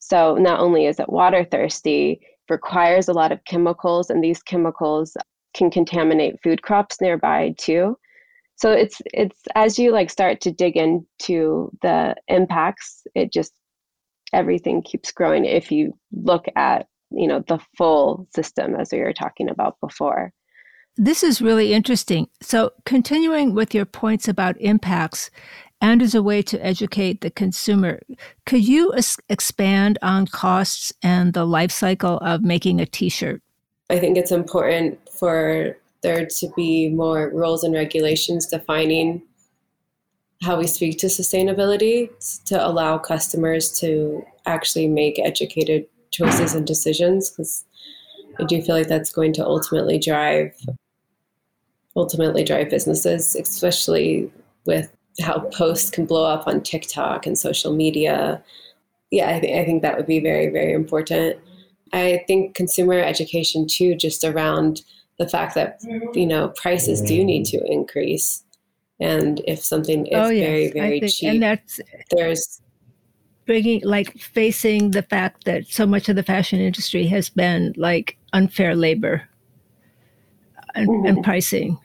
So 0.00 0.34
not 0.34 0.58
only 0.58 0.86
is 0.86 0.98
it 0.98 1.08
water 1.08 1.44
thirsty, 1.44 2.20
requires 2.50 3.06
a 3.06 3.12
lot 3.12 3.30
of 3.30 3.44
chemicals, 3.44 4.10
and 4.10 4.22
these 4.22 4.42
chemicals 4.42 5.16
can 5.54 5.70
contaminate 5.70 6.42
food 6.42 6.62
crops 6.62 7.00
nearby 7.00 7.54
too. 7.56 7.96
So 8.56 8.72
it's 8.72 9.00
it's 9.12 9.42
as 9.54 9.78
you 9.78 9.92
like 9.92 10.10
start 10.10 10.40
to 10.40 10.50
dig 10.50 10.76
into 10.76 11.70
the 11.82 12.16
impacts, 12.26 13.06
it 13.14 13.32
just 13.32 13.52
everything 14.34 14.82
keeps 14.82 15.12
growing 15.12 15.44
if 15.44 15.70
you 15.70 15.96
look 16.12 16.46
at 16.56 16.88
you 17.10 17.28
know 17.28 17.42
the 17.46 17.58
full 17.76 18.26
system 18.34 18.74
as 18.74 18.90
we 18.92 19.00
were 19.00 19.12
talking 19.12 19.48
about 19.48 19.78
before. 19.80 20.32
This 20.96 21.22
is 21.22 21.42
really 21.42 21.72
interesting. 21.72 22.28
So 22.40 22.72
continuing 22.84 23.54
with 23.54 23.74
your 23.74 23.84
points 23.84 24.28
about 24.28 24.60
impacts 24.60 25.30
and 25.80 26.00
as 26.00 26.14
a 26.14 26.22
way 26.22 26.40
to 26.40 26.64
educate 26.64 27.20
the 27.20 27.30
consumer. 27.30 28.00
Could 28.46 28.66
you 28.66 28.94
es- 28.94 29.18
expand 29.28 29.98
on 30.02 30.26
costs 30.26 30.92
and 31.02 31.34
the 31.34 31.44
life 31.44 31.72
cycle 31.72 32.18
of 32.18 32.42
making 32.42 32.80
a 32.80 32.86
t-shirt? 32.86 33.42
I 33.90 33.98
think 33.98 34.16
it's 34.16 34.32
important 34.32 34.98
for 35.10 35.76
there 36.02 36.26
to 36.26 36.52
be 36.56 36.90
more 36.90 37.28
rules 37.30 37.64
and 37.64 37.74
regulations 37.74 38.46
defining 38.46 39.22
how 40.42 40.58
we 40.58 40.66
speak 40.66 40.98
to 40.98 41.06
sustainability 41.06 42.10
to 42.44 42.66
allow 42.66 42.98
customers 42.98 43.78
to 43.80 44.24
actually 44.46 44.88
make 44.88 45.18
educated 45.18 45.86
choices 46.10 46.54
and 46.54 46.66
decisions 46.66 47.30
because 47.30 47.64
I 48.38 48.44
do 48.44 48.60
feel 48.62 48.76
like 48.76 48.88
that's 48.88 49.12
going 49.12 49.32
to 49.34 49.44
ultimately 49.44 49.98
drive 49.98 50.54
ultimately 51.96 52.42
drive 52.42 52.70
businesses, 52.70 53.36
especially 53.36 54.30
with 54.66 54.90
how 55.20 55.40
posts 55.50 55.90
can 55.90 56.06
blow 56.06 56.24
up 56.24 56.46
on 56.46 56.60
TikTok 56.60 57.26
and 57.26 57.38
social 57.38 57.72
media. 57.72 58.42
Yeah, 59.10 59.30
I 59.30 59.40
think 59.40 59.56
I 59.56 59.64
think 59.64 59.82
that 59.82 59.96
would 59.96 60.06
be 60.06 60.20
very, 60.20 60.48
very 60.48 60.72
important. 60.72 61.38
I 61.92 62.24
think 62.26 62.54
consumer 62.54 62.98
education 62.98 63.66
too, 63.68 63.94
just 63.94 64.24
around 64.24 64.82
the 65.18 65.28
fact 65.28 65.54
that 65.54 65.80
you 66.14 66.26
know 66.26 66.48
prices 66.48 67.00
do 67.00 67.24
need 67.24 67.44
to 67.46 67.64
increase 67.66 68.43
and 69.04 69.42
if 69.46 69.62
something 69.62 70.06
is 70.06 70.14
oh, 70.14 70.30
yes. 70.30 70.46
very 70.46 70.70
very 70.72 71.00
think, 71.00 71.12
cheap 71.12 71.28
and 71.30 71.42
that's 71.42 71.80
there's 72.10 72.62
bringing 73.44 73.80
like 73.84 74.18
facing 74.18 74.90
the 74.92 75.02
fact 75.02 75.44
that 75.44 75.66
so 75.66 75.86
much 75.86 76.08
of 76.08 76.16
the 76.16 76.22
fashion 76.22 76.58
industry 76.58 77.06
has 77.06 77.28
been 77.28 77.74
like 77.76 78.16
unfair 78.32 78.74
labor 78.74 79.28
and, 80.74 80.88
mm-hmm. 80.88 81.06
and 81.06 81.22
pricing 81.22 81.78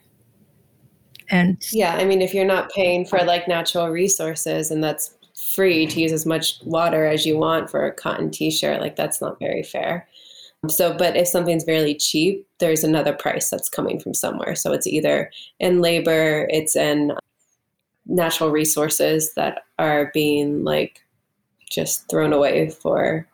and 1.28 1.62
yeah 1.72 1.94
i 1.96 2.04
mean 2.04 2.22
if 2.22 2.32
you're 2.32 2.44
not 2.56 2.70
paying 2.70 3.04
for 3.04 3.22
like 3.24 3.46
natural 3.46 3.90
resources 3.90 4.70
and 4.70 4.82
that's 4.82 5.14
free 5.54 5.86
to 5.86 6.00
use 6.00 6.12
as 6.12 6.24
much 6.24 6.58
water 6.64 7.04
as 7.04 7.26
you 7.26 7.36
want 7.36 7.68
for 7.68 7.86
a 7.86 7.92
cotton 7.92 8.30
t-shirt 8.30 8.80
like 8.80 8.96
that's 8.96 9.20
not 9.20 9.38
very 9.38 9.62
fair 9.62 10.08
so 10.68 10.92
but 10.92 11.16
if 11.16 11.26
something's 11.26 11.64
very 11.64 11.94
cheap 11.94 12.46
there's 12.58 12.84
another 12.84 13.12
price 13.12 13.48
that's 13.50 13.68
coming 13.68 13.98
from 13.98 14.14
somewhere. 14.14 14.54
So 14.54 14.72
it's 14.72 14.86
either 14.86 15.30
in 15.58 15.80
labor 15.80 16.46
it's 16.50 16.76
in 16.76 17.12
natural 18.06 18.50
resources 18.50 19.34
that 19.34 19.62
are 19.78 20.10
being 20.12 20.64
like 20.64 21.00
just 21.70 22.08
thrown 22.10 22.32
away 22.32 22.70
for 22.70 23.26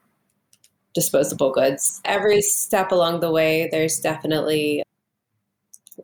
disposable 0.94 1.50
goods. 1.50 2.00
Every 2.04 2.40
step 2.42 2.92
along 2.92 3.20
the 3.20 3.30
way 3.30 3.68
there's 3.70 4.00
definitely 4.00 4.82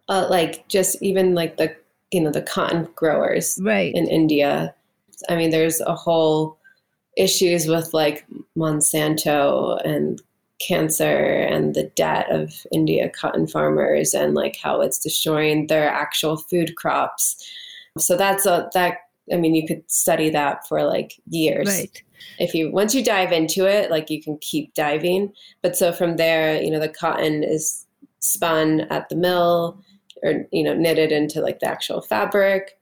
uh, 0.09 0.27
like 0.29 0.67
just 0.69 1.01
even 1.03 1.35
like 1.35 1.57
the 1.57 1.75
you 2.11 2.21
know 2.21 2.31
the 2.31 2.43
cotton 2.43 2.89
growers 2.95 3.59
right. 3.63 3.95
in 3.95 4.07
india. 4.09 4.75
I 5.29 5.37
mean, 5.37 5.51
there's 5.51 5.81
a 5.81 5.95
whole 5.95 6.59
issues 7.17 7.67
with 7.69 7.95
like 7.95 8.27
Monsanto 8.57 9.81
and 9.85 10.21
cancer 10.67 11.05
and 11.15 11.75
the 11.75 11.85
debt 11.95 12.31
of 12.31 12.53
India 12.73 13.09
cotton 13.09 13.47
farmers 13.47 14.15
and 14.15 14.35
like 14.35 14.57
how 14.63 14.81
it's 14.81 14.99
destroying 14.99 15.67
their 15.67 15.89
actual 15.89 16.37
food 16.37 16.77
crops. 16.77 17.45
So 17.99 18.17
that's 18.17 18.47
a 18.47 18.71
that 18.75 18.99
I 19.33 19.37
mean 19.37 19.55
you 19.55 19.67
could 19.67 19.89
study 19.91 20.31
that 20.31 20.67
for 20.69 20.85
like 20.85 21.15
years. 21.29 21.69
Right. 21.69 22.03
If 22.39 22.55
you 22.55 22.71
once 22.71 22.95
you 22.95 23.05
dive 23.05 23.33
into 23.33 23.67
it, 23.67 23.91
like 23.91 24.11
you 24.11 24.23
can 24.23 24.39
keep 24.39 24.75
diving. 24.75 25.33
But 25.63 25.77
so 25.77 25.93
from 25.93 26.17
there, 26.17 26.63
you 26.63 26.71
know, 26.71 26.81
the 26.81 26.89
cotton 26.89 27.43
is 27.43 27.87
spun 28.21 28.83
at 28.83 29.09
the 29.09 29.17
mill 29.17 29.83
or 30.23 30.47
you 30.53 30.63
know 30.63 30.75
knitted 30.75 31.13
into 31.13 31.41
like 31.41 31.59
the 31.61 31.67
actual 31.67 32.01
fabric 32.01 32.79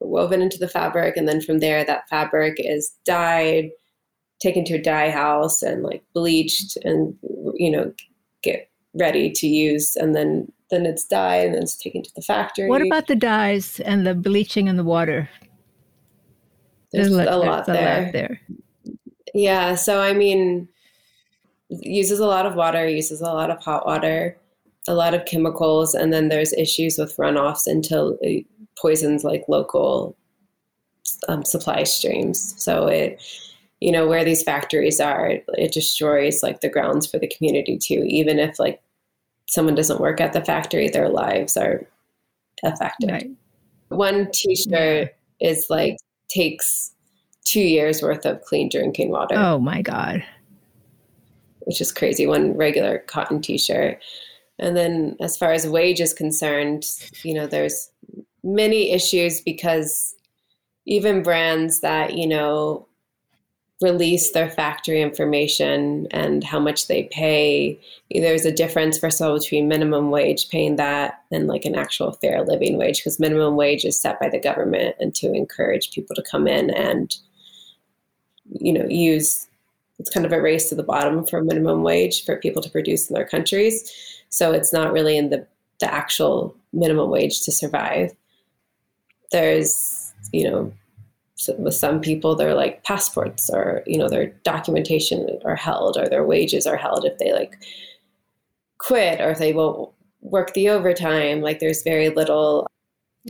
woven 0.00 0.42
into 0.42 0.58
the 0.58 0.68
fabric 0.68 1.16
and 1.16 1.28
then 1.28 1.40
from 1.40 1.58
there 1.58 1.84
that 1.84 2.08
fabric 2.08 2.54
is 2.58 2.94
dyed 3.04 3.70
taken 4.40 4.64
to 4.64 4.74
a 4.74 4.82
dye 4.82 5.10
house 5.10 5.62
and 5.62 5.82
like 5.82 6.02
bleached 6.14 6.76
and 6.84 7.14
you 7.54 7.70
know 7.70 7.92
get 8.42 8.70
ready 8.94 9.30
to 9.30 9.46
use 9.46 9.96
and 9.96 10.14
then 10.14 10.50
then 10.70 10.84
it's 10.84 11.04
dyed 11.04 11.46
and 11.46 11.54
then 11.54 11.62
it's 11.62 11.76
taken 11.76 12.02
to 12.02 12.10
the 12.14 12.22
factory 12.22 12.68
what 12.68 12.82
about 12.82 13.06
the 13.06 13.16
dyes 13.16 13.80
and 13.80 14.06
the 14.06 14.14
bleaching 14.14 14.68
and 14.68 14.78
the 14.78 14.84
water 14.84 15.28
there's, 16.92 17.10
there's 17.10 17.28
a, 17.28 17.36
lot, 17.36 17.66
there's 17.66 17.78
there. 17.78 17.98
a 17.98 18.04
lot 18.04 18.12
there 18.12 18.40
yeah 19.34 19.74
so 19.74 20.00
i 20.00 20.12
mean 20.12 20.68
uses 21.68 22.20
a 22.20 22.26
lot 22.26 22.46
of 22.46 22.54
water 22.54 22.88
uses 22.88 23.20
a 23.20 23.24
lot 23.24 23.50
of 23.50 23.58
hot 23.62 23.84
water 23.86 24.36
a 24.88 24.94
lot 24.94 25.14
of 25.14 25.24
chemicals 25.24 25.94
and 25.94 26.12
then 26.12 26.28
there's 26.28 26.52
issues 26.52 26.96
with 26.96 27.16
runoffs 27.16 27.66
until 27.66 28.18
poisons 28.76 29.24
like 29.24 29.44
local 29.48 30.16
um, 31.28 31.44
supply 31.44 31.82
streams. 31.84 32.54
So 32.62 32.86
it, 32.86 33.22
you 33.80 33.92
know, 33.92 34.06
where 34.06 34.24
these 34.24 34.42
factories 34.42 35.00
are, 35.00 35.38
it 35.48 35.72
destroys 35.72 36.42
like 36.42 36.60
the 36.60 36.68
grounds 36.68 37.06
for 37.06 37.18
the 37.18 37.28
community 37.28 37.78
too. 37.78 38.04
Even 38.06 38.38
if 38.38 38.58
like 38.58 38.80
someone 39.46 39.74
doesn't 39.74 40.00
work 40.00 40.20
at 40.20 40.32
the 40.32 40.44
factory, 40.44 40.88
their 40.88 41.08
lives 41.08 41.56
are 41.56 41.86
affected. 42.64 43.10
Right. 43.10 43.30
One 43.88 44.30
T-shirt 44.32 45.14
yeah. 45.38 45.48
is 45.48 45.66
like 45.68 45.96
takes 46.28 46.92
two 47.44 47.60
years 47.60 48.02
worth 48.02 48.24
of 48.24 48.42
clean 48.42 48.68
drinking 48.68 49.10
water. 49.10 49.36
Oh 49.36 49.58
my 49.58 49.82
god, 49.82 50.24
which 51.60 51.80
is 51.80 51.92
crazy. 51.92 52.26
One 52.26 52.56
regular 52.56 52.98
cotton 52.98 53.40
T-shirt. 53.40 54.02
And 54.58 54.74
then, 54.74 55.16
as 55.20 55.36
far 55.36 55.52
as 55.52 55.68
wage 55.68 56.00
is 56.00 56.14
concerned, 56.14 56.86
you 57.22 57.34
know, 57.34 57.46
there's 57.46 57.90
many 58.42 58.90
issues 58.90 59.42
because 59.42 60.14
even 60.86 61.22
brands 61.22 61.80
that 61.80 62.14
you 62.14 62.26
know 62.26 62.88
release 63.82 64.30
their 64.30 64.48
factory 64.48 65.02
information 65.02 66.06
and 66.10 66.42
how 66.42 66.58
much 66.58 66.88
they 66.88 67.04
pay. 67.12 67.78
There's 68.10 68.46
a 68.46 68.52
difference 68.52 68.98
first 68.98 69.20
of 69.20 69.28
all 69.28 69.38
between 69.38 69.68
minimum 69.68 70.10
wage 70.10 70.48
paying 70.48 70.76
that 70.76 71.22
and 71.30 71.46
like 71.46 71.66
an 71.66 71.74
actual 71.74 72.12
fair 72.12 72.42
living 72.42 72.78
wage 72.78 72.98
because 72.98 73.20
minimum 73.20 73.54
wage 73.54 73.84
is 73.84 74.00
set 74.00 74.18
by 74.18 74.30
the 74.30 74.40
government 74.40 74.96
and 74.98 75.14
to 75.16 75.32
encourage 75.32 75.90
people 75.90 76.16
to 76.16 76.22
come 76.22 76.46
in 76.46 76.70
and 76.70 77.16
you 78.60 78.72
know 78.72 78.86
use 78.88 79.46
it's 79.98 80.10
kind 80.10 80.26
of 80.26 80.32
a 80.32 80.40
race 80.40 80.68
to 80.68 80.74
the 80.74 80.82
bottom 80.82 81.24
for 81.24 81.42
minimum 81.42 81.82
wage 81.82 82.24
for 82.24 82.36
people 82.36 82.62
to 82.62 82.70
produce 82.70 83.08
in 83.08 83.14
their 83.14 83.26
countries. 83.26 83.92
So 84.28 84.52
it's 84.52 84.72
not 84.72 84.92
really 84.92 85.16
in 85.16 85.30
the 85.30 85.46
the 85.80 85.92
actual 85.92 86.56
minimum 86.72 87.10
wage 87.10 87.44
to 87.44 87.52
survive. 87.52 88.12
There's 89.32 90.12
you 90.32 90.50
know 90.50 90.72
with 91.58 91.74
some 91.74 92.00
people 92.00 92.34
their 92.34 92.54
like 92.54 92.82
passports 92.84 93.50
or 93.50 93.82
you 93.86 93.98
know 93.98 94.08
their 94.08 94.28
documentation 94.42 95.38
are 95.44 95.56
held 95.56 95.96
or 95.96 96.08
their 96.08 96.24
wages 96.24 96.66
are 96.66 96.76
held 96.76 97.04
if 97.04 97.18
they 97.18 97.32
like 97.32 97.56
quit 98.78 99.20
or 99.20 99.30
if 99.30 99.38
they 99.38 99.52
won't 99.52 99.90
work 100.22 100.54
the 100.54 100.68
overtime. 100.68 101.40
Like 101.40 101.60
there's 101.60 101.82
very 101.82 102.08
little 102.08 102.66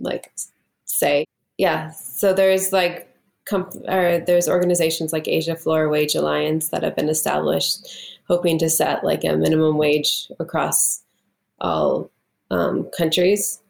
like 0.00 0.32
say 0.84 1.26
yeah. 1.58 1.90
So 1.90 2.32
there's 2.32 2.72
like 2.72 3.08
comp- 3.46 3.74
or 3.88 4.22
there's 4.26 4.48
organizations 4.48 5.12
like 5.12 5.28
asia 5.28 5.56
floor 5.56 5.88
wage 5.88 6.14
alliance 6.14 6.68
that 6.68 6.82
have 6.82 6.96
been 6.96 7.08
established 7.08 7.86
hoping 8.28 8.58
to 8.58 8.68
set 8.68 9.04
like 9.04 9.24
a 9.24 9.36
minimum 9.36 9.78
wage 9.78 10.30
across 10.40 11.02
all 11.60 12.10
um, 12.50 12.88
countries 12.96 13.60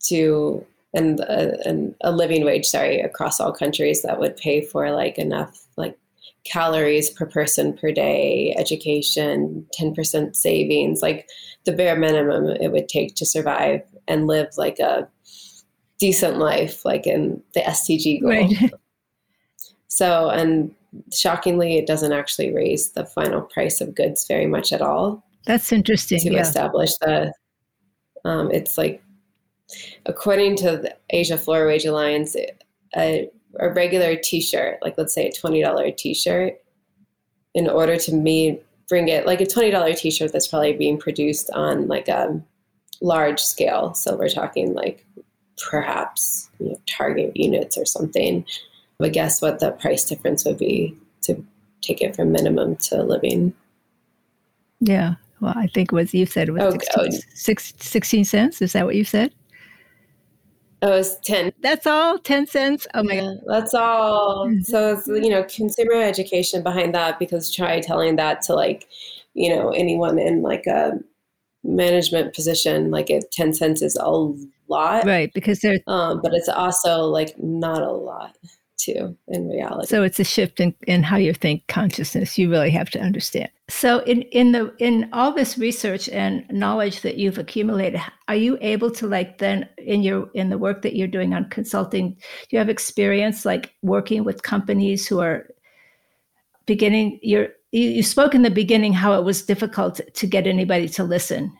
to 0.00 0.64
and 0.94 1.20
a, 1.20 1.68
and 1.68 1.94
a 2.02 2.12
living 2.12 2.44
wage, 2.44 2.66
sorry, 2.66 3.00
across 3.00 3.40
all 3.40 3.52
countries 3.52 4.02
that 4.02 4.18
would 4.18 4.36
pay 4.36 4.60
for 4.64 4.90
like 4.90 5.18
enough 5.18 5.66
like 5.76 5.98
calories 6.44 7.10
per 7.10 7.26
person 7.26 7.76
per 7.76 7.92
day, 7.92 8.54
education, 8.58 9.66
10% 9.78 10.36
savings, 10.36 11.02
like 11.02 11.28
the 11.64 11.72
bare 11.72 11.96
minimum 11.96 12.46
it 12.60 12.72
would 12.72 12.88
take 12.88 13.14
to 13.14 13.26
survive 13.26 13.82
and 14.08 14.26
live 14.26 14.48
like 14.56 14.78
a 14.78 15.08
decent 15.98 16.38
life, 16.38 16.84
like 16.84 17.06
in 17.06 17.42
the 17.54 17.60
SDG 17.60 18.20
goal. 18.20 18.30
Right. 18.30 18.72
So, 19.92 20.30
and 20.30 20.74
shockingly, 21.12 21.76
it 21.76 21.86
doesn't 21.86 22.12
actually 22.12 22.50
raise 22.50 22.92
the 22.92 23.04
final 23.04 23.42
price 23.42 23.82
of 23.82 23.94
goods 23.94 24.26
very 24.26 24.46
much 24.46 24.72
at 24.72 24.80
all. 24.80 25.22
That's 25.44 25.70
interesting. 25.70 26.18
To 26.20 26.32
yeah. 26.32 26.40
establish 26.40 26.88
the, 27.02 27.34
um, 28.24 28.50
it's 28.50 28.78
like 28.78 29.02
according 30.06 30.56
to 30.56 30.76
the 30.76 30.96
Asia 31.10 31.38
Floor 31.38 31.66
Wage 31.66 31.84
Alliance, 31.84 32.36
a, 32.96 33.30
a 33.58 33.72
regular 33.72 34.16
T-shirt, 34.16 34.78
like 34.82 34.96
let's 34.98 35.14
say 35.14 35.28
a 35.28 35.32
twenty 35.32 35.62
dollar 35.62 35.90
T-shirt, 35.90 36.54
in 37.54 37.68
order 37.68 37.96
to 37.96 38.14
me 38.14 38.60
bring 38.88 39.08
it 39.08 39.26
like 39.26 39.40
a 39.40 39.46
twenty 39.46 39.70
dollar 39.70 39.92
T-shirt 39.94 40.32
that's 40.32 40.48
probably 40.48 40.72
being 40.74 40.98
produced 40.98 41.50
on 41.50 41.88
like 41.88 42.08
a 42.08 42.42
large 43.00 43.40
scale. 43.40 43.94
So 43.94 44.16
we're 44.16 44.28
talking 44.28 44.74
like 44.74 45.04
perhaps 45.58 46.50
you 46.58 46.70
know, 46.70 46.80
Target 46.86 47.36
units 47.36 47.76
or 47.76 47.84
something. 47.84 48.44
But 48.98 49.12
guess 49.12 49.42
what 49.42 49.58
the 49.58 49.72
price 49.72 50.04
difference 50.04 50.44
would 50.44 50.58
be 50.58 50.96
to 51.22 51.44
take 51.80 52.00
it 52.00 52.14
from 52.14 52.32
minimum 52.32 52.76
to 52.76 53.02
living? 53.02 53.52
Yeah. 54.80 55.14
Well, 55.40 55.54
I 55.56 55.66
think 55.66 55.92
what 55.92 56.12
you 56.14 56.24
said 56.26 56.50
was 56.50 56.62
oh, 56.62 56.70
16, 56.70 57.08
oh. 57.12 57.18
six, 57.34 57.72
16 57.78 58.24
cents. 58.24 58.62
Is 58.62 58.72
that 58.74 58.86
what 58.86 58.94
you 58.94 59.04
said? 59.04 59.32
Oh, 60.82 60.94
it's 60.94 61.16
10. 61.20 61.52
That's 61.60 61.86
all? 61.86 62.18
10 62.18 62.48
cents? 62.48 62.88
Oh 62.94 63.04
my 63.04 63.14
yeah, 63.14 63.20
God. 63.20 63.40
That's 63.46 63.74
all. 63.74 64.48
Mm-hmm. 64.48 64.62
So 64.62 64.94
it's, 64.94 65.06
you 65.06 65.30
know, 65.30 65.44
consumer 65.44 65.94
education 65.94 66.62
behind 66.62 66.92
that 66.94 67.20
because 67.20 67.54
try 67.54 67.80
telling 67.80 68.16
that 68.16 68.42
to 68.42 68.54
like, 68.54 68.88
you 69.34 69.48
know, 69.54 69.70
anyone 69.70 70.18
in 70.18 70.42
like 70.42 70.66
a 70.66 70.98
management 71.62 72.34
position, 72.34 72.90
like 72.90 73.10
if 73.10 73.30
10 73.30 73.54
cents 73.54 73.80
is 73.80 73.96
a 73.96 74.10
lot. 74.68 75.04
Right. 75.04 75.32
Because 75.32 75.60
there's, 75.60 75.80
um, 75.86 76.20
but 76.20 76.34
it's 76.34 76.48
also 76.48 77.04
like 77.04 77.38
not 77.38 77.82
a 77.82 77.92
lot 77.92 78.36
too 78.82 79.16
in 79.28 79.48
reality. 79.48 79.88
So 79.88 80.02
it's 80.02 80.20
a 80.20 80.24
shift 80.24 80.60
in, 80.60 80.74
in 80.86 81.02
how 81.02 81.16
you 81.16 81.32
think 81.32 81.66
consciousness. 81.68 82.36
You 82.36 82.50
really 82.50 82.70
have 82.70 82.90
to 82.90 83.00
understand. 83.00 83.50
So 83.68 84.00
in, 84.00 84.22
in 84.22 84.52
the 84.52 84.74
in 84.78 85.08
all 85.12 85.32
this 85.32 85.56
research 85.56 86.08
and 86.08 86.44
knowledge 86.50 87.00
that 87.02 87.16
you've 87.16 87.38
accumulated, 87.38 88.00
are 88.28 88.36
you 88.36 88.58
able 88.60 88.90
to 88.92 89.06
like 89.06 89.38
then 89.38 89.68
in 89.78 90.02
your 90.02 90.30
in 90.34 90.50
the 90.50 90.58
work 90.58 90.82
that 90.82 90.96
you're 90.96 91.08
doing 91.08 91.32
on 91.34 91.48
consulting, 91.48 92.12
do 92.12 92.48
you 92.50 92.58
have 92.58 92.68
experience 92.68 93.44
like 93.44 93.72
working 93.82 94.24
with 94.24 94.42
companies 94.42 95.06
who 95.06 95.20
are 95.20 95.48
beginning 96.66 97.18
your 97.22 97.48
you, 97.72 97.88
you 97.88 98.02
spoke 98.02 98.34
in 98.34 98.42
the 98.42 98.50
beginning 98.50 98.92
how 98.92 99.14
it 99.14 99.24
was 99.24 99.42
difficult 99.42 100.00
to 100.12 100.26
get 100.26 100.46
anybody 100.46 100.88
to 100.88 101.04
listen 101.04 101.52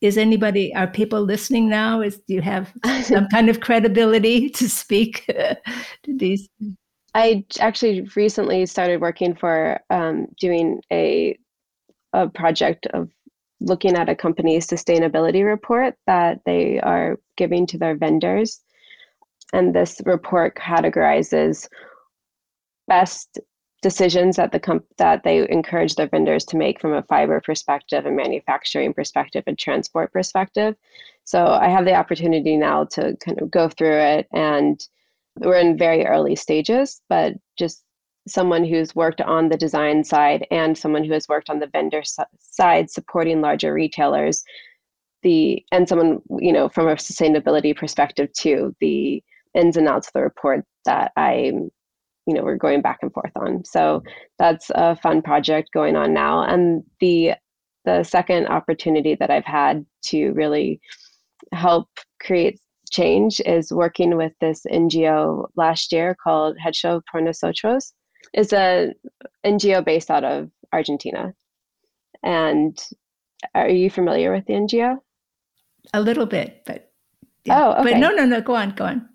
is 0.00 0.16
anybody 0.18 0.74
are 0.74 0.86
people 0.86 1.20
listening 1.20 1.68
now? 1.68 2.00
Is 2.00 2.18
do 2.26 2.34
you 2.34 2.42
have 2.42 2.72
some 3.02 3.26
kind 3.28 3.48
of 3.48 3.60
credibility 3.60 4.48
to 4.50 4.68
speak 4.68 5.24
to 5.26 5.56
these? 6.06 6.48
I 7.14 7.44
actually 7.58 8.08
recently 8.14 8.66
started 8.66 9.00
working 9.00 9.34
for 9.34 9.80
um, 9.90 10.28
doing 10.40 10.80
a 10.92 11.38
a 12.12 12.28
project 12.28 12.86
of 12.94 13.10
looking 13.60 13.96
at 13.96 14.08
a 14.08 14.14
company's 14.14 14.66
sustainability 14.66 15.44
report 15.44 15.94
that 16.06 16.40
they 16.46 16.80
are 16.80 17.18
giving 17.36 17.66
to 17.66 17.78
their 17.78 17.96
vendors. 17.96 18.60
And 19.52 19.74
this 19.74 20.00
report 20.04 20.56
categorizes 20.56 21.68
best 22.86 23.38
decisions 23.82 24.36
that 24.36 24.52
the 24.52 24.60
comp- 24.60 24.84
that 24.96 25.22
they 25.22 25.48
encourage 25.48 25.94
their 25.94 26.08
vendors 26.08 26.44
to 26.46 26.56
make 26.56 26.80
from 26.80 26.94
a 26.94 27.02
fiber 27.02 27.40
perspective 27.40 28.06
and 28.06 28.16
manufacturing 28.16 28.92
perspective 28.92 29.44
and 29.46 29.58
transport 29.58 30.12
perspective. 30.12 30.74
So 31.24 31.46
I 31.46 31.68
have 31.68 31.84
the 31.84 31.94
opportunity 31.94 32.56
now 32.56 32.84
to 32.84 33.16
kind 33.24 33.40
of 33.40 33.50
go 33.50 33.68
through 33.68 33.98
it 33.98 34.26
and 34.32 34.80
we're 35.38 35.58
in 35.58 35.78
very 35.78 36.06
early 36.06 36.34
stages, 36.34 37.00
but 37.08 37.34
just 37.56 37.84
someone 38.26 38.64
who's 38.64 38.94
worked 38.94 39.20
on 39.20 39.48
the 39.48 39.56
design 39.56 40.04
side 40.04 40.46
and 40.50 40.76
someone 40.76 41.04
who 41.04 41.12
has 41.12 41.28
worked 41.28 41.48
on 41.48 41.60
the 41.60 41.68
vendor 41.68 42.02
side 42.38 42.90
supporting 42.90 43.40
larger 43.40 43.72
retailers 43.72 44.44
the 45.22 45.64
and 45.72 45.88
someone 45.88 46.20
you 46.38 46.52
know 46.52 46.68
from 46.68 46.86
a 46.88 46.94
sustainability 46.94 47.74
perspective 47.76 48.32
too 48.32 48.74
the 48.80 49.22
ins 49.54 49.76
and 49.76 49.88
outs 49.88 50.08
of 50.08 50.12
the 50.12 50.20
report 50.20 50.64
that 50.84 51.10
i 51.16 51.52
you 52.28 52.34
know 52.34 52.44
we're 52.44 52.56
going 52.56 52.82
back 52.82 52.98
and 53.00 53.12
forth 53.12 53.32
on. 53.36 53.64
So 53.64 54.02
that's 54.38 54.70
a 54.74 54.94
fun 54.94 55.22
project 55.22 55.70
going 55.72 55.96
on 55.96 56.12
now. 56.12 56.42
And 56.42 56.84
the 57.00 57.32
the 57.84 58.04
second 58.04 58.48
opportunity 58.48 59.14
that 59.14 59.30
i've 59.30 59.46
had 59.46 59.86
to 60.02 60.32
really 60.32 60.78
help 61.52 61.88
create 62.20 62.60
change 62.90 63.40
is 63.46 63.72
working 63.72 64.16
with 64.16 64.32
this 64.40 64.62
ngo 64.70 65.46
last 65.56 65.90
year 65.92 66.14
called 66.22 66.56
hecho 66.58 67.00
por 67.10 67.20
nosotros. 67.20 67.92
Is 68.34 68.52
a 68.52 68.92
ngo 69.46 69.84
based 69.84 70.10
out 70.10 70.24
of 70.24 70.50
argentina. 70.72 71.32
And 72.22 72.78
are 73.54 73.70
you 73.70 73.88
familiar 73.88 74.32
with 74.32 74.46
the 74.46 74.54
ngo 74.54 74.98
a 75.94 76.00
little 76.02 76.26
bit 76.26 76.62
but 76.66 76.87
yeah. 77.48 77.66
Oh, 77.66 77.72
okay. 77.80 77.92
But 77.92 77.98
no, 77.98 78.10
no, 78.10 78.24
no. 78.24 78.40
Go 78.40 78.54
on, 78.54 78.70
go 78.70 78.84
on. 78.84 79.08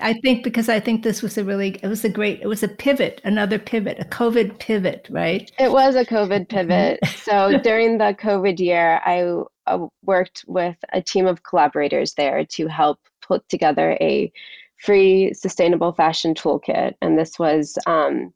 I 0.00 0.14
think 0.14 0.42
because 0.42 0.68
I 0.68 0.80
think 0.80 1.02
this 1.02 1.22
was 1.22 1.38
a 1.38 1.44
really, 1.44 1.78
it 1.82 1.86
was 1.86 2.04
a 2.04 2.08
great, 2.08 2.40
it 2.40 2.46
was 2.46 2.62
a 2.62 2.68
pivot, 2.68 3.20
another 3.24 3.58
pivot, 3.58 3.98
a 4.00 4.04
COVID 4.04 4.58
pivot, 4.58 5.06
right? 5.10 5.50
It 5.58 5.70
was 5.70 5.94
a 5.94 6.04
COVID 6.04 6.48
pivot. 6.48 6.98
so 7.16 7.58
during 7.62 7.98
the 7.98 8.16
COVID 8.18 8.58
year, 8.58 9.00
I 9.04 9.42
uh, 9.66 9.86
worked 10.02 10.44
with 10.46 10.76
a 10.92 11.00
team 11.00 11.26
of 11.26 11.42
collaborators 11.42 12.14
there 12.14 12.44
to 12.44 12.66
help 12.66 12.98
put 13.22 13.48
together 13.48 13.96
a 14.00 14.32
free 14.78 15.32
sustainable 15.34 15.92
fashion 15.92 16.34
toolkit, 16.34 16.94
and 17.00 17.18
this 17.18 17.38
was 17.38 17.78
um, 17.86 18.32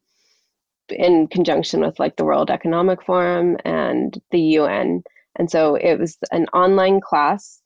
in 0.90 1.26
conjunction 1.26 1.80
with 1.80 1.98
like 1.98 2.16
the 2.16 2.24
World 2.24 2.50
Economic 2.50 3.02
Forum 3.02 3.56
and 3.64 4.20
the 4.30 4.40
UN. 4.40 5.02
And 5.37 5.50
so 5.50 5.74
it 5.74 5.98
was 5.98 6.16
an 6.32 6.46
online 6.46 7.00
class 7.00 7.61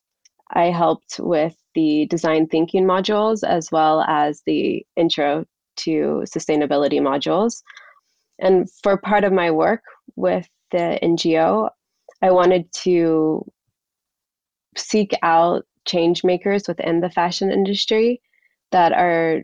I 0.53 0.67
helped 0.67 1.19
with 1.19 1.57
the 1.75 2.07
design 2.07 2.47
thinking 2.47 2.85
modules 2.85 3.43
as 3.47 3.71
well 3.71 4.03
as 4.03 4.43
the 4.47 4.85
intro 4.97 5.45
to 5.77 6.25
sustainability 6.27 7.01
modules. 7.01 7.63
And 8.39 8.69
for 8.83 8.97
part 8.97 9.25
of 9.25 9.33
my 9.33 9.51
work 9.51 9.83
with 10.17 10.49
the 10.71 10.99
NGO, 11.03 11.71
I 12.23 12.31
wanted 12.31 12.71
to 12.85 13.45
seek 14.77 15.13
out 15.23 15.65
change 15.85 16.25
makers 16.25 16.69
within 16.69 17.01
the 17.01 17.11
fashion 17.11 17.51
industry 17.51 18.21
that 18.71 18.93
are 18.93 19.43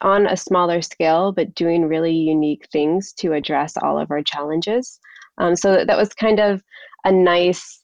on 0.00 0.26
a 0.26 0.36
smaller 0.36 0.80
scale 0.80 1.30
but 1.30 1.54
doing 1.54 1.84
really 1.84 2.14
unique 2.14 2.66
things 2.72 3.12
to 3.12 3.32
address 3.32 3.76
all 3.76 3.98
of 3.98 4.10
our 4.10 4.22
challenges. 4.22 4.98
Um, 5.38 5.56
so 5.56 5.84
that 5.84 5.96
was 5.96 6.14
kind 6.14 6.40
of 6.40 6.62
a 7.04 7.12
nice 7.12 7.82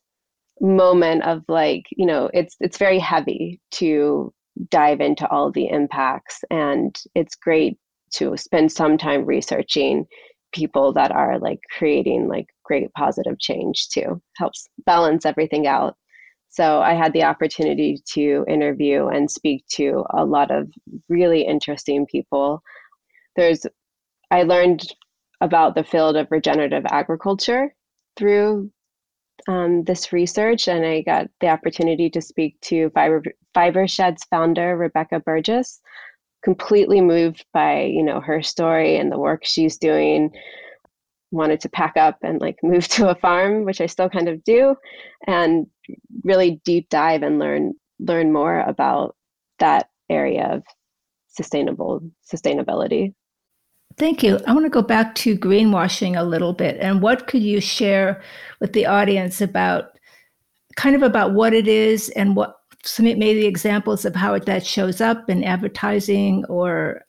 moment 0.61 1.23
of 1.25 1.43
like 1.49 1.85
you 1.91 2.07
know 2.07 2.31
it's 2.33 2.57
it's 2.61 2.79
very 2.79 2.99
heavy 2.99 3.61
to 3.71 4.33
dive 4.71 5.01
into 5.01 5.29
all 5.29 5.53
the 5.53 5.69
impacts 5.69 6.43
and 6.51 6.97
it's 7.15 7.35
great 7.35 7.79
to 8.11 8.37
spend 8.37 8.73
some 8.73 8.97
time 8.97 9.25
researching 9.25 10.07
people 10.53 10.93
that 10.93 11.13
are 11.13 11.39
like 11.39 11.61
creating 11.77 12.29
like 12.29 12.47
great 12.65 12.93
positive 12.95 13.39
change 13.39 13.89
too. 13.89 14.21
Helps 14.37 14.67
balance 14.87 15.27
everything 15.27 15.67
out. 15.67 15.97
So 16.49 16.81
i 16.81 16.95
had 16.95 17.13
the 17.13 17.25
opportunity 17.25 17.99
to 18.15 18.45
interview 18.49 19.09
and 19.09 19.31
speak 19.31 19.65
to 19.73 20.05
a 20.15 20.25
lot 20.25 20.51
of 20.51 20.69
really 21.09 21.43
interesting 21.43 22.07
people. 22.07 22.63
There's 23.37 23.67
i 24.31 24.43
learned 24.43 24.83
about 25.43 25.75
the 25.75 25.85
field 25.85 26.17
of 26.17 26.29
regenerative 26.31 26.85
agriculture 26.91 27.75
through 28.17 28.71
um, 29.49 29.85
this 29.85 30.13
research, 30.13 30.69
and 30.69 30.85
I 30.85 31.03
got 31.03 31.29
the 31.41 31.49
opportunity 31.49 32.11
to 32.11 32.21
speak 32.21 32.61
to 32.63 32.91
Fiber, 32.91 33.23
Fibershed's 33.55 34.25
founder, 34.31 34.77
Rebecca 34.77 35.21
Burgess. 35.21 35.81
Completely 36.45 37.01
moved 37.01 37.45
by 37.53 37.83
you 37.83 38.03
know 38.03 38.21
her 38.21 38.43
story 38.43 38.97
and 38.97 39.11
the 39.11 39.19
work 39.19 39.45
she's 39.45 39.79
doing. 39.79 40.31
Wanted 41.33 41.61
to 41.61 41.69
pack 41.69 41.97
up 41.97 42.19
and 42.23 42.41
like 42.41 42.59
move 42.63 42.89
to 42.89 43.09
a 43.09 43.15
farm, 43.15 43.65
which 43.65 43.81
I 43.81 43.87
still 43.87 44.09
kind 44.09 44.29
of 44.29 44.45
do, 44.45 44.77
and 45.27 45.67
really 46.25 46.61
deep 46.65 46.89
dive 46.89 47.23
and 47.23 47.39
learn 47.39 47.75
learn 47.99 48.33
more 48.33 48.61
about 48.61 49.17
that 49.59 49.89
area 50.11 50.49
of 50.53 50.63
sustainable 51.29 52.01
sustainability. 52.33 53.15
Thank 53.99 54.23
you. 54.23 54.39
I 54.47 54.53
want 54.53 54.67
to 54.67 54.71
go 54.71 54.83
back 54.83 55.15
to 55.17 55.39
greenwashing 55.39 56.19
a 56.19 56.25
little 56.25 56.53
bit. 56.53 56.77
And 56.81 57.01
what 57.01 57.27
could 57.27 57.43
you 57.43 57.61
share 57.61 58.23
with 58.61 58.75
the 58.75 58.85
audience 58.85 59.41
about 59.41 59.99
kind 60.77 60.95
of 60.95 61.03
about 61.03 61.33
what 61.33 61.55
it 61.55 61.67
is 61.67 62.11
and 62.11 62.37
what 62.37 62.57
some 62.85 63.07
maybe 63.07 63.47
examples 63.47 64.05
of 64.05 64.15
how 64.15 64.39
that 64.39 64.67
shows 64.67 65.01
up 65.01 65.31
in 65.31 65.43
advertising 65.43 66.45
or 66.47 67.03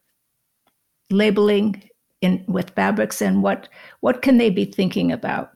labeling 1.12 1.90
in 2.22 2.44
with 2.48 2.72
fabrics 2.72 3.22
and 3.22 3.44
what 3.44 3.70
what 4.00 4.22
can 4.22 4.38
they 4.38 4.50
be 4.50 4.66
thinking 4.66 5.12
about? 5.12 5.52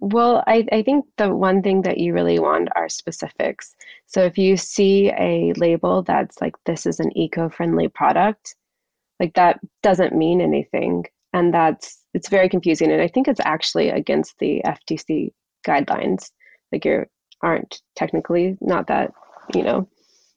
Well, 0.00 0.44
I, 0.46 0.66
I 0.72 0.82
think 0.82 1.06
the 1.16 1.34
one 1.34 1.62
thing 1.62 1.82
that 1.82 1.98
you 1.98 2.12
really 2.12 2.38
want 2.38 2.68
are 2.76 2.88
specifics. 2.88 3.74
So 4.06 4.22
if 4.22 4.36
you 4.36 4.56
see 4.56 5.10
a 5.12 5.54
label 5.56 6.02
that's 6.02 6.40
like 6.40 6.54
this 6.66 6.84
is 6.84 7.00
an 7.00 7.16
eco-friendly 7.16 7.88
product, 7.88 8.56
like 9.20 9.34
that 9.34 9.60
doesn't 9.82 10.14
mean 10.14 10.40
anything 10.40 11.04
and 11.32 11.52
that's 11.52 12.02
it's 12.14 12.28
very 12.28 12.48
confusing 12.48 12.90
and 12.90 13.02
i 13.02 13.08
think 13.08 13.28
it's 13.28 13.40
actually 13.44 13.88
against 13.88 14.38
the 14.38 14.62
ftc 14.66 15.30
guidelines. 15.66 16.30
Like 16.72 16.84
you 16.84 17.04
aren't 17.42 17.80
technically 17.96 18.56
not 18.60 18.86
that 18.86 19.12
you 19.54 19.62
know 19.62 19.88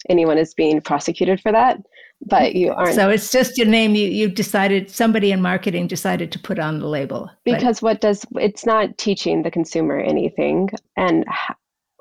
anyone 0.10 0.38
is 0.38 0.54
being 0.54 0.82
prosecuted 0.82 1.40
for 1.42 1.52
that 1.52 1.78
but 2.26 2.56
you 2.56 2.72
aren't 2.72 2.96
so 2.96 3.10
it's 3.10 3.32
just 3.32 3.58
your 3.58 3.68
name 3.68 3.96
you 3.96 4.08
you 4.08 4.30
decided 4.30 4.90
somebody 4.90 5.32
in 5.32 5.42
marketing 5.42 5.88
decided 5.88 6.32
to 6.32 6.40
put 6.40 6.60
on 6.60 6.80
the 6.80 6.88
label 6.88 7.30
because 7.46 7.82
what 7.82 8.02
does 8.02 8.26
it's 8.36 8.66
not 8.66 8.98
teaching 8.98 9.44
the 9.44 9.52
consumer 9.52 10.00
anything 10.00 10.70
and 10.98 11.26
how, 11.28 11.56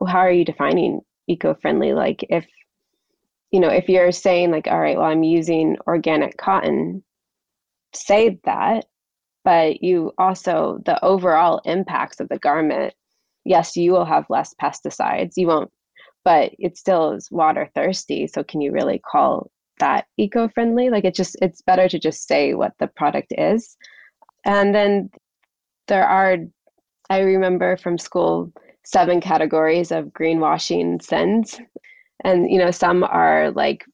how 0.07 0.19
are 0.19 0.33
you 0.33 0.45
defining 0.45 1.01
eco-friendly? 1.29 1.93
Like 1.93 2.25
if 2.29 2.47
you 3.51 3.61
know, 3.61 3.69
if 3.69 3.89
you're 3.89 4.13
saying 4.13 4.51
like, 4.51 4.67
all 4.67 4.81
right, 4.81 4.97
well, 4.97 5.07
I'm 5.07 5.23
using 5.23 5.77
organic 5.87 6.37
cotton, 6.37 7.03
say 7.95 8.39
that, 8.45 8.85
but 9.45 9.83
you 9.83 10.13
also 10.19 10.81
the 10.85 11.03
overall 11.05 11.61
impacts 11.65 12.21
of 12.21 12.29
the 12.29 12.39
garment. 12.39 12.95
Yes, 13.45 13.77
you 13.77 13.93
will 13.93 14.05
have 14.05 14.27
less 14.29 14.55
pesticides. 14.61 15.33
You 15.37 15.47
won't, 15.47 15.71
but 16.25 16.53
it 16.59 16.77
still 16.77 17.13
is 17.13 17.31
water 17.31 17.71
thirsty. 17.75 18.27
So 18.27 18.45
can 18.45 18.61
you 18.61 18.73
really 18.73 19.01
call 19.11 19.51
that 19.79 20.07
eco-friendly? 20.19 20.91
Like 20.91 21.05
it 21.05 21.15
just 21.15 21.37
it's 21.41 21.63
better 21.63 21.89
to 21.89 21.99
just 21.99 22.27
say 22.27 22.55
what 22.55 22.75
the 22.79 22.89
product 22.89 23.33
is. 23.39 23.77
And 24.45 24.75
then 24.75 25.11
there 25.87 26.07
are 26.07 26.37
I 27.09 27.21
remember 27.21 27.79
from 27.79 27.97
school 27.97 28.53
seven 28.85 29.21
categories 29.21 29.91
of 29.91 30.07
greenwashing 30.07 31.03
sins 31.03 31.59
and 32.25 32.51
you 32.51 32.59
know 32.59 32.71
some 32.71 33.05
are 33.05 33.51
like 33.53 33.85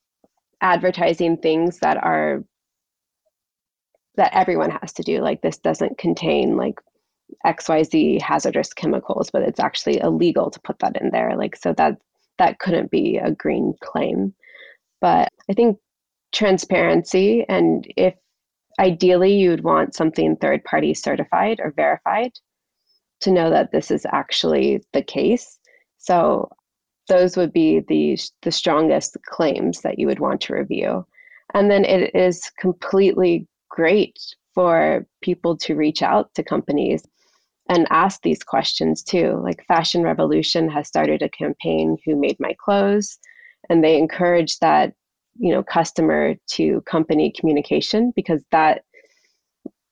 advertising 0.61 1.37
things 1.37 1.79
that 1.81 1.97
are 1.97 2.45
that 4.17 4.33
everyone 4.33 4.71
has 4.71 4.93
to 4.93 5.03
do 5.03 5.21
like 5.21 5.43
this 5.43 5.59
doesn't 5.59 5.99
contain 5.99 6.57
like 6.57 6.81
xyz 7.47 8.21
hazardous 8.21 8.73
chemicals 8.73 9.31
but 9.31 9.43
it's 9.43 9.61
actually 9.61 9.99
illegal 10.01 10.51
to 10.51 10.61
put 10.61 10.79
that 10.79 11.01
in 11.01 11.11
there. 11.11 11.37
Like 11.37 11.57
so 11.57 11.73
that 11.75 11.99
that 12.39 12.59
couldn't 12.59 12.91
be 12.91 13.17
a 13.17 13.31
green 13.31 13.75
claim. 13.83 14.35
But 15.01 15.29
i 15.51 15.53
think 15.53 15.79
transparency 16.33 17.45
and 17.49 17.87
if 17.97 18.15
ideally 18.81 19.35
you'd 19.35 19.63
want 19.63 19.95
something 19.95 20.37
third 20.37 20.65
party 20.65 20.95
certified 20.95 21.61
or 21.63 21.73
verified 21.73 22.33
to 23.21 23.31
know 23.31 23.51
that 23.51 23.73
this 23.73 23.91
is 23.91 24.07
actually 24.13 24.83
the 24.93 25.03
case. 25.03 25.59
So 25.99 26.51
those 27.09 27.37
would 27.37 27.53
be 27.53 27.81
the 27.81 28.19
the 28.43 28.53
strongest 28.53 29.17
claims 29.27 29.81
that 29.83 29.99
you 29.99 30.07
would 30.07 30.21
want 30.21 30.41
to 30.43 30.55
review. 30.55 31.07
And 31.53 31.71
then 31.71 31.85
it 31.85 32.15
is 32.15 32.51
completely 32.59 33.47
great 33.69 34.19
for 34.55 35.07
people 35.23 35.57
to 35.59 35.75
reach 35.75 36.03
out 36.03 36.33
to 36.35 36.43
companies 36.43 37.03
and 37.69 37.87
ask 37.91 38.23
these 38.23 38.43
questions 38.43 39.03
too. 39.03 39.41
Like 39.43 39.65
fashion 39.67 40.03
revolution 40.03 40.69
has 40.71 40.87
started 40.89 41.23
a 41.23 41.29
campaign 41.29 41.97
who 42.05 42.17
made 42.17 42.37
my 42.39 42.55
clothes? 42.63 43.19
And 43.71 43.83
they 43.83 43.99
encourage 43.99 44.59
that 44.59 44.93
you 45.37 45.53
know 45.53 45.63
customer 45.63 46.35
to 46.53 46.81
company 46.83 47.33
communication 47.39 48.13
because 48.15 48.43
that 48.53 48.83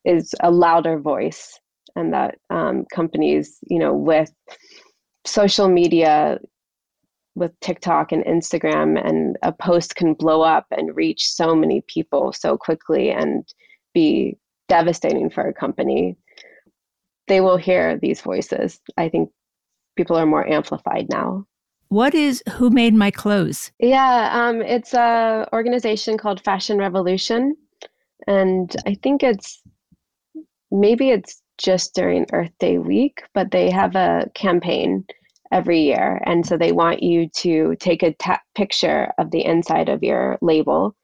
is 0.04 0.34
a 0.40 0.50
louder 0.50 0.98
voice 0.98 1.58
and 1.96 2.12
that 2.12 2.36
um, 2.50 2.84
companies, 2.92 3.58
you 3.68 3.78
know, 3.78 3.94
with 3.94 4.32
social 5.24 5.68
media, 5.68 6.38
with 7.34 7.58
TikTok 7.60 8.12
and 8.12 8.24
Instagram, 8.24 9.02
and 9.02 9.36
a 9.42 9.52
post 9.52 9.96
can 9.96 10.14
blow 10.14 10.42
up 10.42 10.66
and 10.70 10.96
reach 10.96 11.28
so 11.28 11.54
many 11.54 11.82
people 11.86 12.32
so 12.32 12.56
quickly 12.56 13.10
and 13.10 13.46
be 13.94 14.36
devastating 14.68 15.30
for 15.30 15.46
a 15.46 15.54
company. 15.54 16.16
They 17.28 17.40
will 17.40 17.56
hear 17.56 17.98
these 17.98 18.20
voices. 18.20 18.80
I 18.96 19.08
think 19.08 19.30
people 19.96 20.16
are 20.16 20.26
more 20.26 20.46
amplified 20.46 21.06
now. 21.10 21.46
What 21.88 22.14
is 22.14 22.42
Who 22.52 22.70
Made 22.70 22.94
My 22.94 23.10
Clothes? 23.10 23.70
Yeah, 23.78 24.30
um, 24.32 24.62
it's 24.62 24.94
a 24.94 25.46
organization 25.52 26.16
called 26.16 26.42
Fashion 26.42 26.78
Revolution, 26.78 27.54
and 28.26 28.74
I 28.86 28.94
think 29.02 29.22
it's 29.22 29.62
maybe 30.70 31.10
it's 31.10 31.42
just 31.58 31.94
during 31.94 32.26
Earth 32.32 32.50
Day 32.58 32.78
week, 32.78 33.22
but 33.34 33.50
they 33.50 33.70
have 33.70 33.94
a 33.94 34.30
campaign 34.34 35.04
every 35.52 35.80
year, 35.80 36.20
and 36.26 36.46
so 36.46 36.56
they 36.56 36.72
want 36.72 37.02
you 37.02 37.28
to 37.36 37.76
take 37.76 38.02
a 38.02 38.14
ta- 38.14 38.40
picture 38.54 39.12
of 39.18 39.30
the 39.30 39.44
inside 39.44 39.88
of 39.88 40.02
your 40.02 40.38
label, 40.42 40.96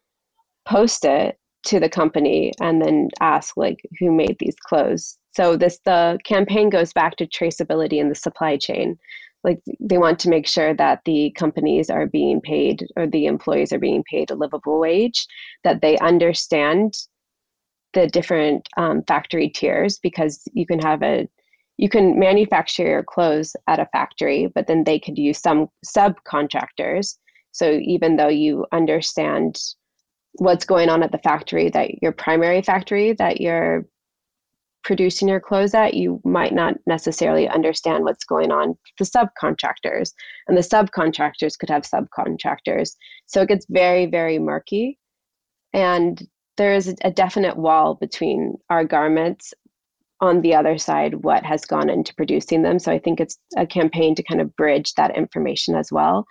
post 0.66 1.04
it 1.04 1.38
to 1.66 1.78
the 1.78 1.88
company, 1.88 2.52
and 2.61 2.82
then 2.82 3.08
ask 3.20 3.56
like 3.56 3.80
who 4.00 4.11
made 4.11 4.37
these 4.40 4.56
clothes. 4.66 5.18
So 5.37 5.56
this 5.56 5.78
the 5.84 6.18
campaign 6.24 6.70
goes 6.70 6.92
back 6.92 7.16
to 7.16 7.26
traceability 7.26 8.00
in 8.00 8.08
the 8.08 8.14
supply 8.14 8.56
chain 8.56 8.98
like 9.44 9.61
they 9.80 9.98
want 9.98 10.18
to 10.20 10.28
make 10.28 10.46
sure 10.46 10.74
that 10.74 11.00
the 11.04 11.32
companies 11.37 11.90
are 11.90 12.06
being 12.06 12.40
paid 12.40 12.87
or 12.96 13.06
the 13.06 13.26
employees 13.26 13.72
are 13.72 13.78
being 13.78 14.02
paid 14.11 14.30
a 14.30 14.34
livable 14.34 14.80
wage 14.80 15.26
that 15.64 15.80
they 15.80 15.96
understand 15.98 16.94
the 17.94 18.06
different 18.08 18.68
um, 18.76 19.02
factory 19.06 19.48
tiers 19.48 19.98
because 20.02 20.42
you 20.52 20.66
can 20.66 20.78
have 20.78 21.02
a 21.02 21.28
you 21.79 21.88
can 21.88 22.19
manufacture 22.19 22.87
your 22.87 23.03
clothes 23.03 23.57
at 23.67 23.81
a 23.81 23.87
factory 23.87 24.49
but 24.55 24.67
then 24.67 24.85
they 24.85 24.99
could 24.99 25.17
use 25.17 25.38
some 25.38 25.69
subcontractors 25.87 27.17
so 27.53 27.79
even 27.83 28.17
though 28.17 28.29
you 28.29 28.67
understand 28.73 29.59
what's 30.35 30.67
going 30.67 30.88
on 30.88 31.03
at 31.03 31.12
the 31.12 31.19
factory 31.19 31.71
that 31.71 32.03
your 32.03 32.12
primary 32.12 32.62
factory 32.62 33.12
that 33.14 33.41
you're 33.41 33.87
producing 34.88 35.29
your 35.29 35.41
clothes 35.41 35.75
at, 35.75 35.93
you 35.93 36.19
might 36.25 36.55
not 36.55 36.75
necessarily 36.87 37.47
understand 37.47 38.05
what's 38.05 38.25
going 38.25 38.51
on 38.51 38.75
the 38.99 39.05
subcontractors. 39.05 40.12
And 40.47 40.57
the 40.57 40.62
subcontractors 40.62 41.59
could 41.59 41.69
have 41.69 41.83
subcontractors. 41.83 42.97
So 43.27 43.43
it 43.43 43.49
gets 43.49 43.67
very, 43.69 44.07
very 44.07 44.38
murky. 44.38 44.99
And 45.75 46.27
there 46.57 46.75
is 46.75 46.95
a 47.05 47.11
definite 47.11 47.59
wall 47.59 47.97
between 47.97 48.57
our 48.71 48.83
garments 48.83 49.53
on 50.20 50.40
the 50.40 50.54
other 50.54 50.78
side 50.78 51.14
what 51.22 51.44
has 51.44 51.64
gone 51.64 51.88
into 51.88 52.14
producing 52.14 52.62
them. 52.62 52.78
So 52.78 52.90
I 52.90 52.98
think 52.98 53.20
it's 53.20 53.38
a 53.57 53.66
campaign 53.66 54.14
to 54.16 54.22
kind 54.22 54.40
of 54.40 54.54
bridge 54.57 54.94
that 54.94 55.16
information 55.16 55.74
as 55.74 55.92
well 55.92 56.26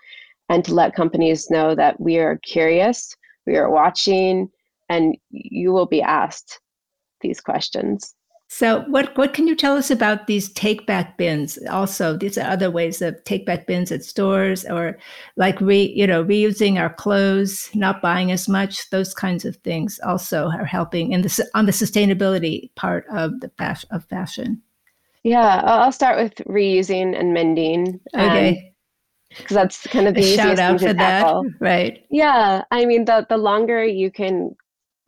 and 0.49 0.63
to 0.65 0.73
let 0.73 0.95
companies 0.95 1.49
know 1.49 1.75
that 1.75 1.99
we 1.99 2.17
are 2.17 2.37
curious, 2.37 3.15
we 3.45 3.57
are 3.57 3.69
watching, 3.69 4.49
and 4.89 5.17
you 5.29 5.71
will 5.71 5.85
be 5.85 6.01
asked 6.01 6.59
these 7.21 7.41
questions. 7.41 8.13
So, 8.49 8.85
what 8.87 9.15
what 9.17 9.33
can 9.33 9.45
you 9.45 9.55
tell 9.55 9.75
us 9.75 9.91
about 9.91 10.27
these 10.27 10.49
take 10.53 10.85
back 10.85 11.17
bins? 11.17 11.59
Also, 11.69 12.15
these 12.15 12.37
are 12.37 12.49
other 12.49 12.71
ways 12.71 13.01
of 13.01 13.21
take 13.25 13.45
back 13.45 13.67
bins 13.67 13.91
at 13.91 14.05
stores, 14.05 14.63
or 14.65 14.97
like 15.35 15.59
re 15.59 15.91
you 15.93 16.07
know 16.07 16.23
reusing 16.23 16.79
our 16.79 16.93
clothes, 16.93 17.69
not 17.75 18.01
buying 18.01 18.31
as 18.31 18.47
much. 18.47 18.89
Those 18.89 19.13
kinds 19.13 19.43
of 19.43 19.57
things 19.57 19.99
also 19.99 20.47
are 20.47 20.63
helping 20.65 21.11
in 21.11 21.23
the 21.23 21.49
on 21.55 21.65
the 21.65 21.73
sustainability 21.73 22.73
part 22.75 23.05
of 23.11 23.41
the 23.41 23.49
fashion 23.57 23.89
of 23.91 24.05
fashion. 24.05 24.61
Yeah, 25.23 25.61
I'll 25.65 25.91
start 25.91 26.17
with 26.17 26.35
reusing 26.47 27.19
and 27.19 27.33
mending. 27.33 27.99
Okay. 28.15 28.49
Um, 28.49 28.57
because 29.29 29.55
that's 29.55 29.87
kind 29.87 30.07
of 30.07 30.15
the 30.15 30.21
easiest 30.21 30.37
shout 30.37 30.59
out 30.59 30.79
thing 30.79 30.87
for 30.87 30.93
to 30.93 30.97
that, 30.99 31.21
tackle. 31.21 31.45
right? 31.59 32.05
Yeah, 32.09 32.63
I 32.71 32.85
mean 32.85 33.03
the 33.03 33.25
the 33.27 33.37
longer 33.37 33.83
you 33.83 34.09
can 34.09 34.55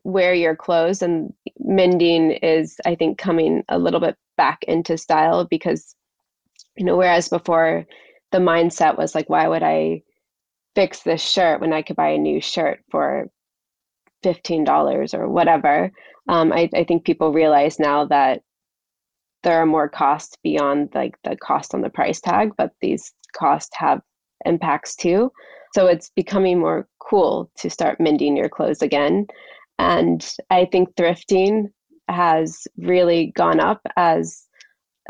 wear 0.04 0.34
your 0.34 0.56
clothes 0.56 1.02
and 1.02 1.34
mending 1.60 2.32
is 2.32 2.78
i 2.86 2.96
think 2.96 3.18
coming 3.18 3.64
a 3.70 3.78
little 3.78 4.00
bit 4.00 4.16
back 4.38 4.64
into 4.64 4.98
style 4.98 5.46
because 5.46 5.96
you 6.78 6.86
know 6.86 6.96
whereas 6.98 7.28
before 7.28 7.86
the 8.32 8.38
mindset 8.38 8.98
was 8.98 9.14
like 9.14 9.30
why 9.30 9.48
would 9.48 9.64
i 9.64 10.02
fix 10.76 11.02
this 11.02 11.22
shirt 11.22 11.60
when 11.60 11.74
i 11.74 11.82
could 11.82 11.96
buy 11.96 12.10
a 12.10 12.18
new 12.18 12.40
shirt 12.40 12.80
for 12.90 13.30
$15 14.24 15.14
or 15.14 15.30
whatever? 15.30 15.92
Um, 16.28 16.52
I, 16.52 16.70
I 16.74 16.84
think 16.84 17.06
people 17.06 17.34
realize 17.34 17.80
now 17.80 18.06
that 18.06 18.42
there 19.44 19.62
are 19.62 19.66
more 19.66 19.90
costs 19.90 20.38
beyond 20.44 20.90
like 20.94 21.16
the 21.24 21.36
cost 21.38 21.74
on 21.74 21.82
the 21.82 21.90
price 21.90 22.20
tag 22.20 22.52
but 22.58 22.72
these 22.82 23.14
costs 23.36 23.72
have 23.76 24.02
impacts 24.46 24.96
too. 24.96 25.32
So 25.74 25.88
it's 25.88 26.12
becoming 26.16 26.60
more 26.60 26.88
cool 27.00 27.50
to 27.58 27.70
start 27.70 28.00
mending 28.00 28.36
your 28.36 28.50
clothes 28.50 28.82
again 28.82 29.28
and 29.80 30.36
I 30.50 30.66
think 30.66 30.94
thrifting 30.96 31.72
has 32.10 32.68
really 32.78 33.32
gone 33.36 33.60
up 33.60 33.82
as 33.96 34.44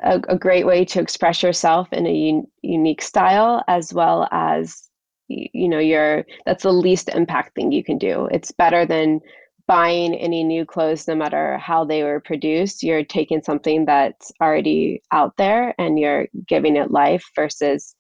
a, 0.03 0.21
a 0.29 0.37
great 0.37 0.65
way 0.65 0.85
to 0.85 1.01
express 1.01 1.43
yourself 1.43 1.91
in 1.91 2.05
a 2.05 2.29
un- 2.29 2.47
unique 2.61 3.01
style, 3.01 3.63
as 3.67 3.93
well 3.93 4.27
as 4.31 4.89
you 5.27 5.67
know 5.67 5.79
your 5.79 6.25
that's 6.45 6.63
the 6.63 6.71
least 6.71 7.09
impact 7.09 7.55
thing 7.55 7.71
you 7.71 7.83
can 7.83 7.97
do. 7.97 8.27
It's 8.31 8.51
better 8.51 8.85
than 8.85 9.19
buying 9.67 10.15
any 10.15 10.43
new 10.43 10.65
clothes 10.65 11.07
no 11.07 11.13
matter 11.13 11.59
how 11.59 11.85
they 11.85 12.01
were 12.01 12.19
produced 12.19 12.81
you're 12.81 13.03
taking 13.03 13.39
something 13.39 13.85
that's 13.85 14.31
already 14.41 14.99
out 15.11 15.31
there 15.37 15.75
and 15.77 15.99
you're 15.99 16.25
giving 16.47 16.75
it 16.75 16.89
life 16.89 17.23
versus 17.35 17.95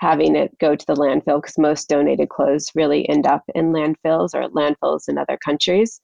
having 0.00 0.34
it 0.34 0.56
go 0.58 0.74
to 0.74 0.86
the 0.86 0.94
landfill 0.94 1.42
because 1.42 1.58
most 1.58 1.88
donated 1.88 2.30
clothes 2.30 2.70
really 2.74 3.08
end 3.08 3.26
up 3.26 3.44
in 3.54 3.72
landfills 3.72 4.34
or 4.34 4.48
landfills 4.48 5.08
in 5.08 5.18
other 5.18 5.38
countries. 5.44 6.00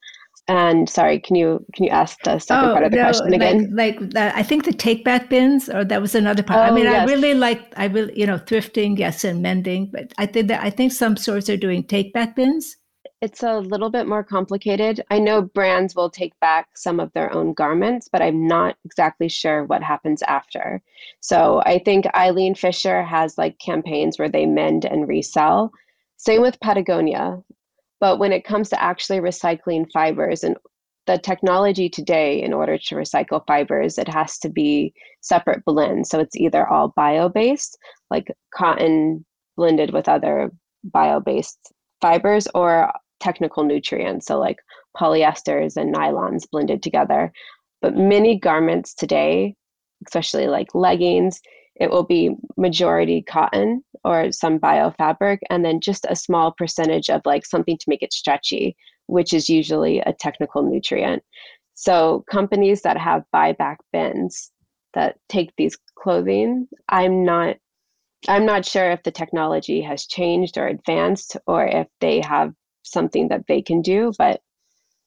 And 0.47 0.87
sorry, 0.87 1.19
can 1.19 1.35
you 1.35 1.65
can 1.73 1.83
you 1.85 1.89
ask 1.89 2.17
the 2.23 2.39
second 2.39 2.69
oh, 2.69 2.73
part 2.73 2.85
of 2.85 2.91
the 2.91 2.97
no, 2.97 3.03
question 3.03 3.33
again? 3.33 3.75
Like, 3.75 3.99
like 3.99 4.11
the, 4.11 4.37
I 4.37 4.43
think 4.43 4.63
the 4.63 4.71
take 4.71 5.03
back 5.03 5.29
bins, 5.29 5.67
or 5.67 5.83
that 5.83 6.01
was 6.01 6.15
another 6.15 6.43
part. 6.43 6.59
Oh, 6.59 6.71
I 6.71 6.75
mean, 6.75 6.85
yes. 6.85 7.01
I 7.01 7.11
really 7.11 7.33
like 7.33 7.73
I 7.75 7.85
really 7.85 8.17
you 8.17 8.25
know 8.25 8.37
thrifting, 8.37 8.97
yes, 8.97 9.25
and 9.25 9.41
mending, 9.41 9.89
but 9.91 10.13
I 10.17 10.25
think 10.25 10.47
that 10.47 10.63
I 10.63 10.69
think 10.69 10.93
some 10.93 11.17
stores 11.17 11.49
are 11.49 11.57
doing 11.57 11.83
take 11.83 12.13
back 12.13 12.35
bins 12.37 12.77
it's 13.21 13.41
a 13.41 13.59
little 13.59 13.89
bit 13.89 14.07
more 14.07 14.23
complicated. 14.23 15.03
I 15.09 15.17
know 15.17 15.41
brands 15.41 15.95
will 15.95 16.09
take 16.09 16.39
back 16.39 16.67
some 16.75 16.99
of 16.99 17.11
their 17.13 17.33
own 17.33 17.53
garments, 17.53 18.07
but 18.11 18.21
I'm 18.21 18.47
not 18.47 18.75
exactly 18.85 19.27
sure 19.27 19.65
what 19.65 19.81
happens 19.81 20.21
after. 20.23 20.81
So 21.19 21.63
I 21.65 21.79
think 21.79 22.05
Eileen 22.13 22.53
Fisher 22.53 23.03
has 23.03 23.37
like 23.37 23.57
campaigns 23.57 24.19
where 24.19 24.29
they 24.29 24.45
mend 24.45 24.85
and 24.85 25.07
resell. 25.07 25.71
Same 26.17 26.41
with 26.41 26.59
Patagonia. 26.59 27.41
But 27.99 28.19
when 28.19 28.31
it 28.31 28.45
comes 28.45 28.69
to 28.69 28.81
actually 28.81 29.19
recycling 29.19 29.91
fibers 29.91 30.43
and 30.43 30.55
the 31.07 31.17
technology 31.17 31.89
today, 31.89 32.43
in 32.43 32.53
order 32.53 32.77
to 32.77 32.95
recycle 32.95 33.41
fibers, 33.47 33.97
it 33.97 34.07
has 34.07 34.37
to 34.39 34.49
be 34.49 34.93
separate 35.21 35.65
blends. 35.65 36.09
So 36.09 36.19
it's 36.19 36.35
either 36.35 36.67
all 36.67 36.93
bio 36.95 37.29
based, 37.29 37.79
like 38.11 38.27
cotton 38.53 39.25
blended 39.55 39.91
with 39.91 40.07
other 40.07 40.51
bio 40.83 41.19
based 41.19 41.73
fibers, 42.01 42.47
or 42.53 42.91
technical 43.19 43.63
nutrients, 43.63 44.25
so 44.27 44.39
like 44.39 44.57
polyesters 44.95 45.77
and 45.77 45.93
nylons 45.93 46.49
blended 46.49 46.81
together. 46.83 47.31
But 47.81 47.95
many 47.95 48.39
garments 48.39 48.93
today, 48.93 49.55
especially 50.05 50.47
like 50.47 50.73
leggings, 50.73 51.39
it 51.75 51.91
will 51.91 52.03
be 52.03 52.35
majority 52.57 53.21
cotton 53.21 53.83
or 54.03 54.31
some 54.31 54.57
bio 54.57 54.91
fabric, 54.91 55.41
and 55.49 55.63
then 55.63 55.79
just 55.79 56.05
a 56.09 56.15
small 56.15 56.51
percentage 56.51 57.09
of 57.09 57.21
like 57.25 57.45
something 57.45 57.77
to 57.77 57.89
make 57.89 58.01
it 58.01 58.13
stretchy, 58.13 58.75
which 59.07 59.33
is 59.33 59.49
usually 59.49 59.99
a 59.99 60.13
technical 60.13 60.63
nutrient. 60.63 61.23
So 61.75 62.23
companies 62.31 62.81
that 62.81 62.97
have 62.97 63.23
buyback 63.33 63.77
bins 63.93 64.51
that 64.95 65.17
take 65.29 65.53
these 65.57 65.77
clothing, 65.95 66.67
I'm 66.89 67.23
not 67.23 67.57
I'm 68.27 68.45
not 68.45 68.65
sure 68.65 68.89
if 68.91 69.03
the 69.03 69.11
technology 69.11 69.81
has 69.81 70.07
changed 70.07 70.57
or 70.57 70.67
advanced 70.67 71.37
or 71.45 71.65
if 71.67 71.87
they 72.01 72.19
have 72.21 72.51
something 72.91 73.27
that 73.29 73.45
they 73.47 73.61
can 73.61 73.81
do, 73.81 74.11
but 74.17 74.41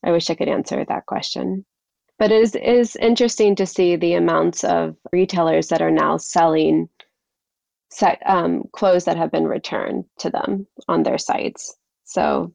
I 0.04 0.12
wish 0.12 0.30
I 0.30 0.34
could 0.34 0.48
answer 0.48 0.84
that 0.84 1.06
question. 1.06 1.64
But 2.18 2.32
it 2.32 2.42
is, 2.42 2.54
it 2.54 2.62
is 2.62 2.96
interesting 2.96 3.56
to 3.56 3.66
see 3.66 3.96
the 3.96 4.14
amounts 4.14 4.62
of 4.64 4.96
retailers 5.12 5.68
that 5.68 5.82
are 5.82 5.90
now 5.90 6.18
selling 6.18 6.88
set, 7.90 8.22
um, 8.26 8.64
clothes 8.72 9.04
that 9.04 9.16
have 9.16 9.30
been 9.30 9.46
returned 9.46 10.04
to 10.18 10.30
them 10.30 10.66
on 10.88 11.02
their 11.02 11.18
sites. 11.18 11.74
So 12.04 12.52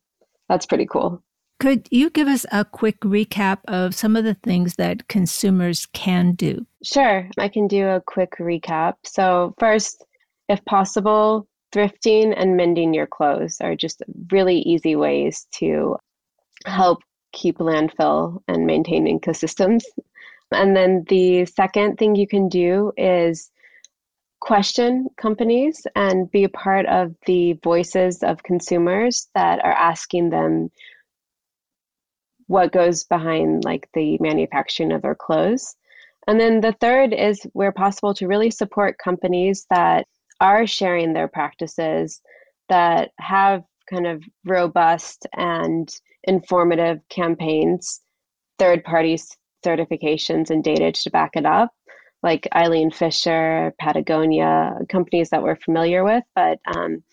that's 0.49 0.65
pretty 0.65 0.85
cool. 0.85 1.23
Could 1.59 1.87
you 1.89 2.09
give 2.09 2.27
us 2.27 2.45
a 2.51 2.65
quick 2.65 2.99
recap 2.99 3.59
of 3.67 3.95
some 3.95 4.15
of 4.15 4.25
the 4.25 4.33
things 4.33 4.75
that 4.75 5.07
consumers 5.07 5.85
can 5.93 6.33
do? 6.33 6.65
Sure, 6.83 7.29
I 7.37 7.47
can 7.47 7.67
do 7.67 7.87
a 7.87 8.01
quick 8.05 8.33
recap. 8.39 8.95
So, 9.05 9.55
first, 9.57 10.03
if 10.49 10.63
possible, 10.65 11.47
thrifting 11.75 12.33
and 12.35 12.55
mending 12.55 12.93
your 12.93 13.07
clothes 13.07 13.59
are 13.61 13.75
just 13.75 14.01
really 14.31 14.59
easy 14.59 14.95
ways 14.95 15.47
to 15.51 15.97
help 16.65 17.03
keep 17.33 17.57
landfill 17.57 18.41
and 18.47 18.65
maintain 18.65 19.05
ecosystems 19.05 19.83
And 20.51 20.75
then 20.75 21.03
the 21.07 21.45
second 21.45 21.97
thing 21.97 22.15
you 22.15 22.27
can 22.27 22.49
do 22.49 22.91
is 22.97 23.51
question 24.39 25.07
companies 25.17 25.87
and 25.95 26.29
be 26.29 26.43
a 26.43 26.49
part 26.49 26.85
of 26.85 27.15
the 27.25 27.53
voices 27.63 28.21
of 28.21 28.43
consumers 28.43 29.29
that 29.33 29.63
are 29.63 29.73
asking 29.73 30.29
them 30.29 30.69
what 32.47 32.71
goes 32.71 33.05
behind 33.05 33.63
like 33.65 33.89
the 33.93 34.17
manufacturing 34.19 34.91
of 34.91 35.01
their 35.01 35.15
clothes. 35.15 35.75
And 36.27 36.39
then 36.39 36.61
the 36.61 36.73
third 36.73 37.11
is 37.11 37.41
where 37.53 37.71
possible 37.71 38.13
to 38.15 38.27
really 38.27 38.51
support 38.51 38.99
companies 38.99 39.65
that 39.71 40.07
are 40.41 40.67
sharing 40.67 41.13
their 41.13 41.27
practices 41.27 42.21
that 42.69 43.11
have 43.19 43.63
kind 43.89 44.07
of 44.07 44.23
robust 44.45 45.27
and 45.33 45.93
informative 46.23 46.99
campaigns, 47.09 48.01
third 48.57 48.83
party 48.83 49.17
certifications 49.65 50.49
and 50.49 50.63
data 50.63 50.91
to 50.91 51.09
back 51.09 51.31
it 51.35 51.45
up, 51.45 51.71
like 52.23 52.47
Eileen 52.55 52.91
Fisher, 52.91 53.73
Patagonia, 53.79 54.73
companies 54.89 55.29
that 55.29 55.43
we're 55.43 55.55
familiar 55.55 56.03
with. 56.03 56.23
But 56.35 56.59
um, 56.75 57.03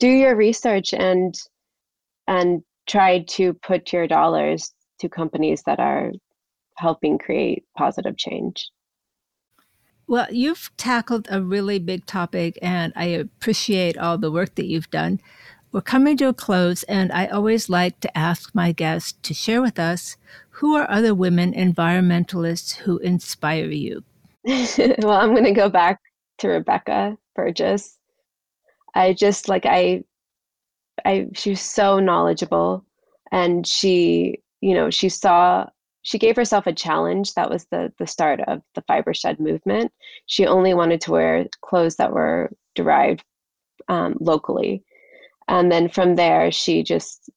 do 0.00 0.08
your 0.08 0.34
research 0.34 0.92
and 0.92 1.34
and 2.26 2.62
try 2.86 3.20
to 3.20 3.54
put 3.54 3.92
your 3.92 4.06
dollars 4.06 4.72
to 5.00 5.08
companies 5.08 5.62
that 5.66 5.78
are 5.78 6.12
helping 6.76 7.18
create 7.18 7.64
positive 7.76 8.16
change. 8.16 8.70
Well, 10.10 10.26
you've 10.32 10.72
tackled 10.76 11.28
a 11.30 11.40
really 11.40 11.78
big 11.78 12.04
topic, 12.04 12.58
and 12.60 12.92
I 12.96 13.04
appreciate 13.04 13.96
all 13.96 14.18
the 14.18 14.32
work 14.32 14.56
that 14.56 14.64
you've 14.66 14.90
done. 14.90 15.20
We're 15.70 15.82
coming 15.82 16.16
to 16.16 16.26
a 16.26 16.34
close, 16.34 16.82
and 16.82 17.12
I 17.12 17.28
always 17.28 17.70
like 17.70 18.00
to 18.00 18.18
ask 18.18 18.52
my 18.52 18.72
guests 18.72 19.12
to 19.22 19.32
share 19.32 19.62
with 19.62 19.78
us 19.78 20.16
who 20.48 20.74
are 20.74 20.90
other 20.90 21.14
women 21.14 21.52
environmentalists 21.52 22.74
who 22.74 22.98
inspire 22.98 23.70
you. 23.70 24.02
well, 24.44 25.12
I'm 25.12 25.30
going 25.30 25.44
to 25.44 25.52
go 25.52 25.68
back 25.68 26.00
to 26.38 26.48
Rebecca 26.48 27.16
Burgess. 27.36 27.96
I 28.96 29.12
just 29.12 29.48
like 29.48 29.64
I 29.64 30.02
I 31.04 31.28
she 31.34 31.50
was 31.50 31.60
so 31.60 32.00
knowledgeable 32.00 32.84
and 33.30 33.64
she, 33.64 34.42
you 34.60 34.74
know, 34.74 34.90
she 34.90 35.08
saw 35.08 35.66
she 36.02 36.18
gave 36.18 36.36
herself 36.36 36.66
a 36.66 36.72
challenge. 36.72 37.34
That 37.34 37.50
was 37.50 37.66
the 37.70 37.92
the 37.98 38.06
start 38.06 38.40
of 38.46 38.62
the 38.74 38.82
Fibershed 38.82 39.38
movement. 39.38 39.92
She 40.26 40.46
only 40.46 40.74
wanted 40.74 41.00
to 41.02 41.12
wear 41.12 41.46
clothes 41.62 41.96
that 41.96 42.12
were 42.12 42.50
derived 42.74 43.24
um, 43.88 44.16
locally. 44.20 44.84
And 45.48 45.70
then 45.70 45.88
from 45.88 46.16
there 46.16 46.50
she 46.50 46.82
just 46.82 47.30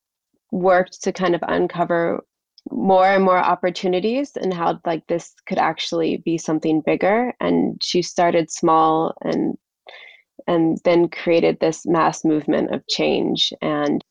worked 0.52 1.02
to 1.04 1.12
kind 1.12 1.36
of 1.36 1.44
uncover 1.48 2.24
more 2.72 3.06
and 3.06 3.24
more 3.24 3.38
opportunities 3.38 4.32
and 4.38 4.54
how 4.54 4.80
like 4.86 5.06
this 5.08 5.34
could 5.48 5.58
actually 5.58 6.18
be 6.18 6.38
something 6.38 6.82
bigger. 6.82 7.34
And 7.40 7.82
she 7.84 8.02
started 8.02 8.52
small 8.52 9.14
and 9.22 9.58
and 10.48 10.78
then 10.84 11.10
created 11.10 11.60
this 11.60 11.86
mass 11.86 12.24
movement 12.26 12.74
of 12.74 12.86
change. 12.88 13.54
And 13.62 14.04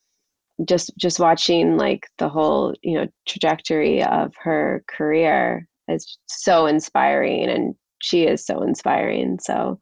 just 0.66 0.92
just 0.98 1.18
watching 1.18 1.76
like 1.76 2.06
the 2.18 2.28
whole 2.28 2.74
you 2.82 2.94
know 2.94 3.06
trajectory 3.26 4.02
of 4.04 4.32
her 4.42 4.84
career 4.88 5.66
is 5.88 6.18
so 6.26 6.66
inspiring 6.66 7.48
and 7.48 7.74
she 8.00 8.24
is 8.24 8.44
so 8.44 8.62
inspiring. 8.62 9.38
So 9.40 9.78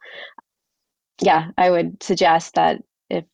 yeah 1.22 1.48
i 1.58 1.70
would 1.70 2.02
suggest 2.02 2.54
that 2.54 2.82
if 3.08 3.24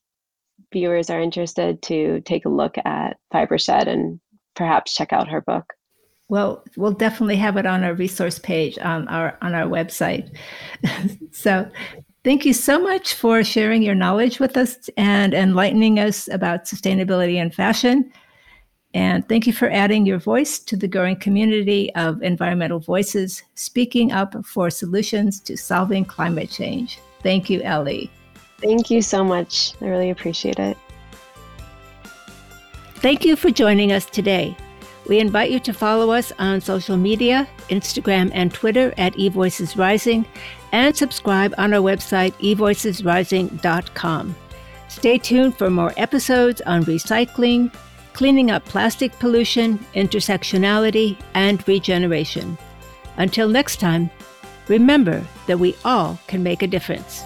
viewers 0.72 1.10
are 1.10 1.20
interested 1.20 1.80
to 1.82 2.20
take 2.22 2.44
a 2.44 2.50
look 2.50 2.76
at 2.84 3.16
fibershed 3.32 3.86
and 3.86 4.20
perhaps 4.54 4.94
check 4.94 5.12
out 5.12 5.28
her 5.28 5.40
book. 5.40 5.64
Well 6.28 6.64
we'll 6.76 6.92
definitely 6.92 7.36
have 7.36 7.56
it 7.56 7.66
on 7.66 7.84
our 7.84 7.94
resource 7.94 8.38
page 8.38 8.78
on 8.78 9.06
our 9.08 9.38
on 9.40 9.54
our 9.54 9.66
website. 9.66 10.36
So 11.32 11.70
Thank 12.26 12.44
you 12.44 12.54
so 12.54 12.80
much 12.80 13.14
for 13.14 13.44
sharing 13.44 13.84
your 13.84 13.94
knowledge 13.94 14.40
with 14.40 14.56
us 14.56 14.90
and 14.96 15.32
enlightening 15.32 16.00
us 16.00 16.26
about 16.26 16.64
sustainability 16.64 17.36
and 17.36 17.54
fashion. 17.54 18.10
And 18.94 19.28
thank 19.28 19.46
you 19.46 19.52
for 19.52 19.70
adding 19.70 20.06
your 20.06 20.18
voice 20.18 20.58
to 20.58 20.76
the 20.76 20.88
growing 20.88 21.20
community 21.20 21.94
of 21.94 22.20
environmental 22.24 22.80
voices 22.80 23.44
speaking 23.54 24.10
up 24.10 24.44
for 24.44 24.70
solutions 24.70 25.38
to 25.42 25.56
solving 25.56 26.04
climate 26.04 26.50
change. 26.50 26.98
Thank 27.22 27.48
you, 27.48 27.62
Ellie. 27.62 28.10
Thank 28.58 28.90
you 28.90 29.02
so 29.02 29.22
much. 29.22 29.74
I 29.80 29.86
really 29.86 30.10
appreciate 30.10 30.58
it. 30.58 30.76
Thank 32.96 33.24
you 33.24 33.36
for 33.36 33.52
joining 33.52 33.92
us 33.92 34.04
today. 34.04 34.56
We 35.08 35.20
invite 35.20 35.50
you 35.50 35.60
to 35.60 35.72
follow 35.72 36.10
us 36.10 36.32
on 36.38 36.60
social 36.60 36.96
media, 36.96 37.48
Instagram 37.70 38.30
and 38.34 38.52
Twitter 38.52 38.92
at 38.98 39.14
eVoicesRising, 39.14 40.26
and 40.72 40.96
subscribe 40.96 41.54
on 41.58 41.72
our 41.72 41.80
website, 41.80 42.32
evoicesrising.com. 42.34 44.36
Stay 44.88 45.18
tuned 45.18 45.56
for 45.56 45.70
more 45.70 45.92
episodes 45.96 46.60
on 46.62 46.84
recycling, 46.84 47.72
cleaning 48.14 48.50
up 48.50 48.64
plastic 48.64 49.16
pollution, 49.18 49.78
intersectionality, 49.94 51.20
and 51.34 51.66
regeneration. 51.68 52.58
Until 53.16 53.48
next 53.48 53.78
time, 53.78 54.10
remember 54.68 55.24
that 55.46 55.58
we 55.58 55.76
all 55.84 56.18
can 56.26 56.42
make 56.42 56.62
a 56.62 56.66
difference. 56.66 57.22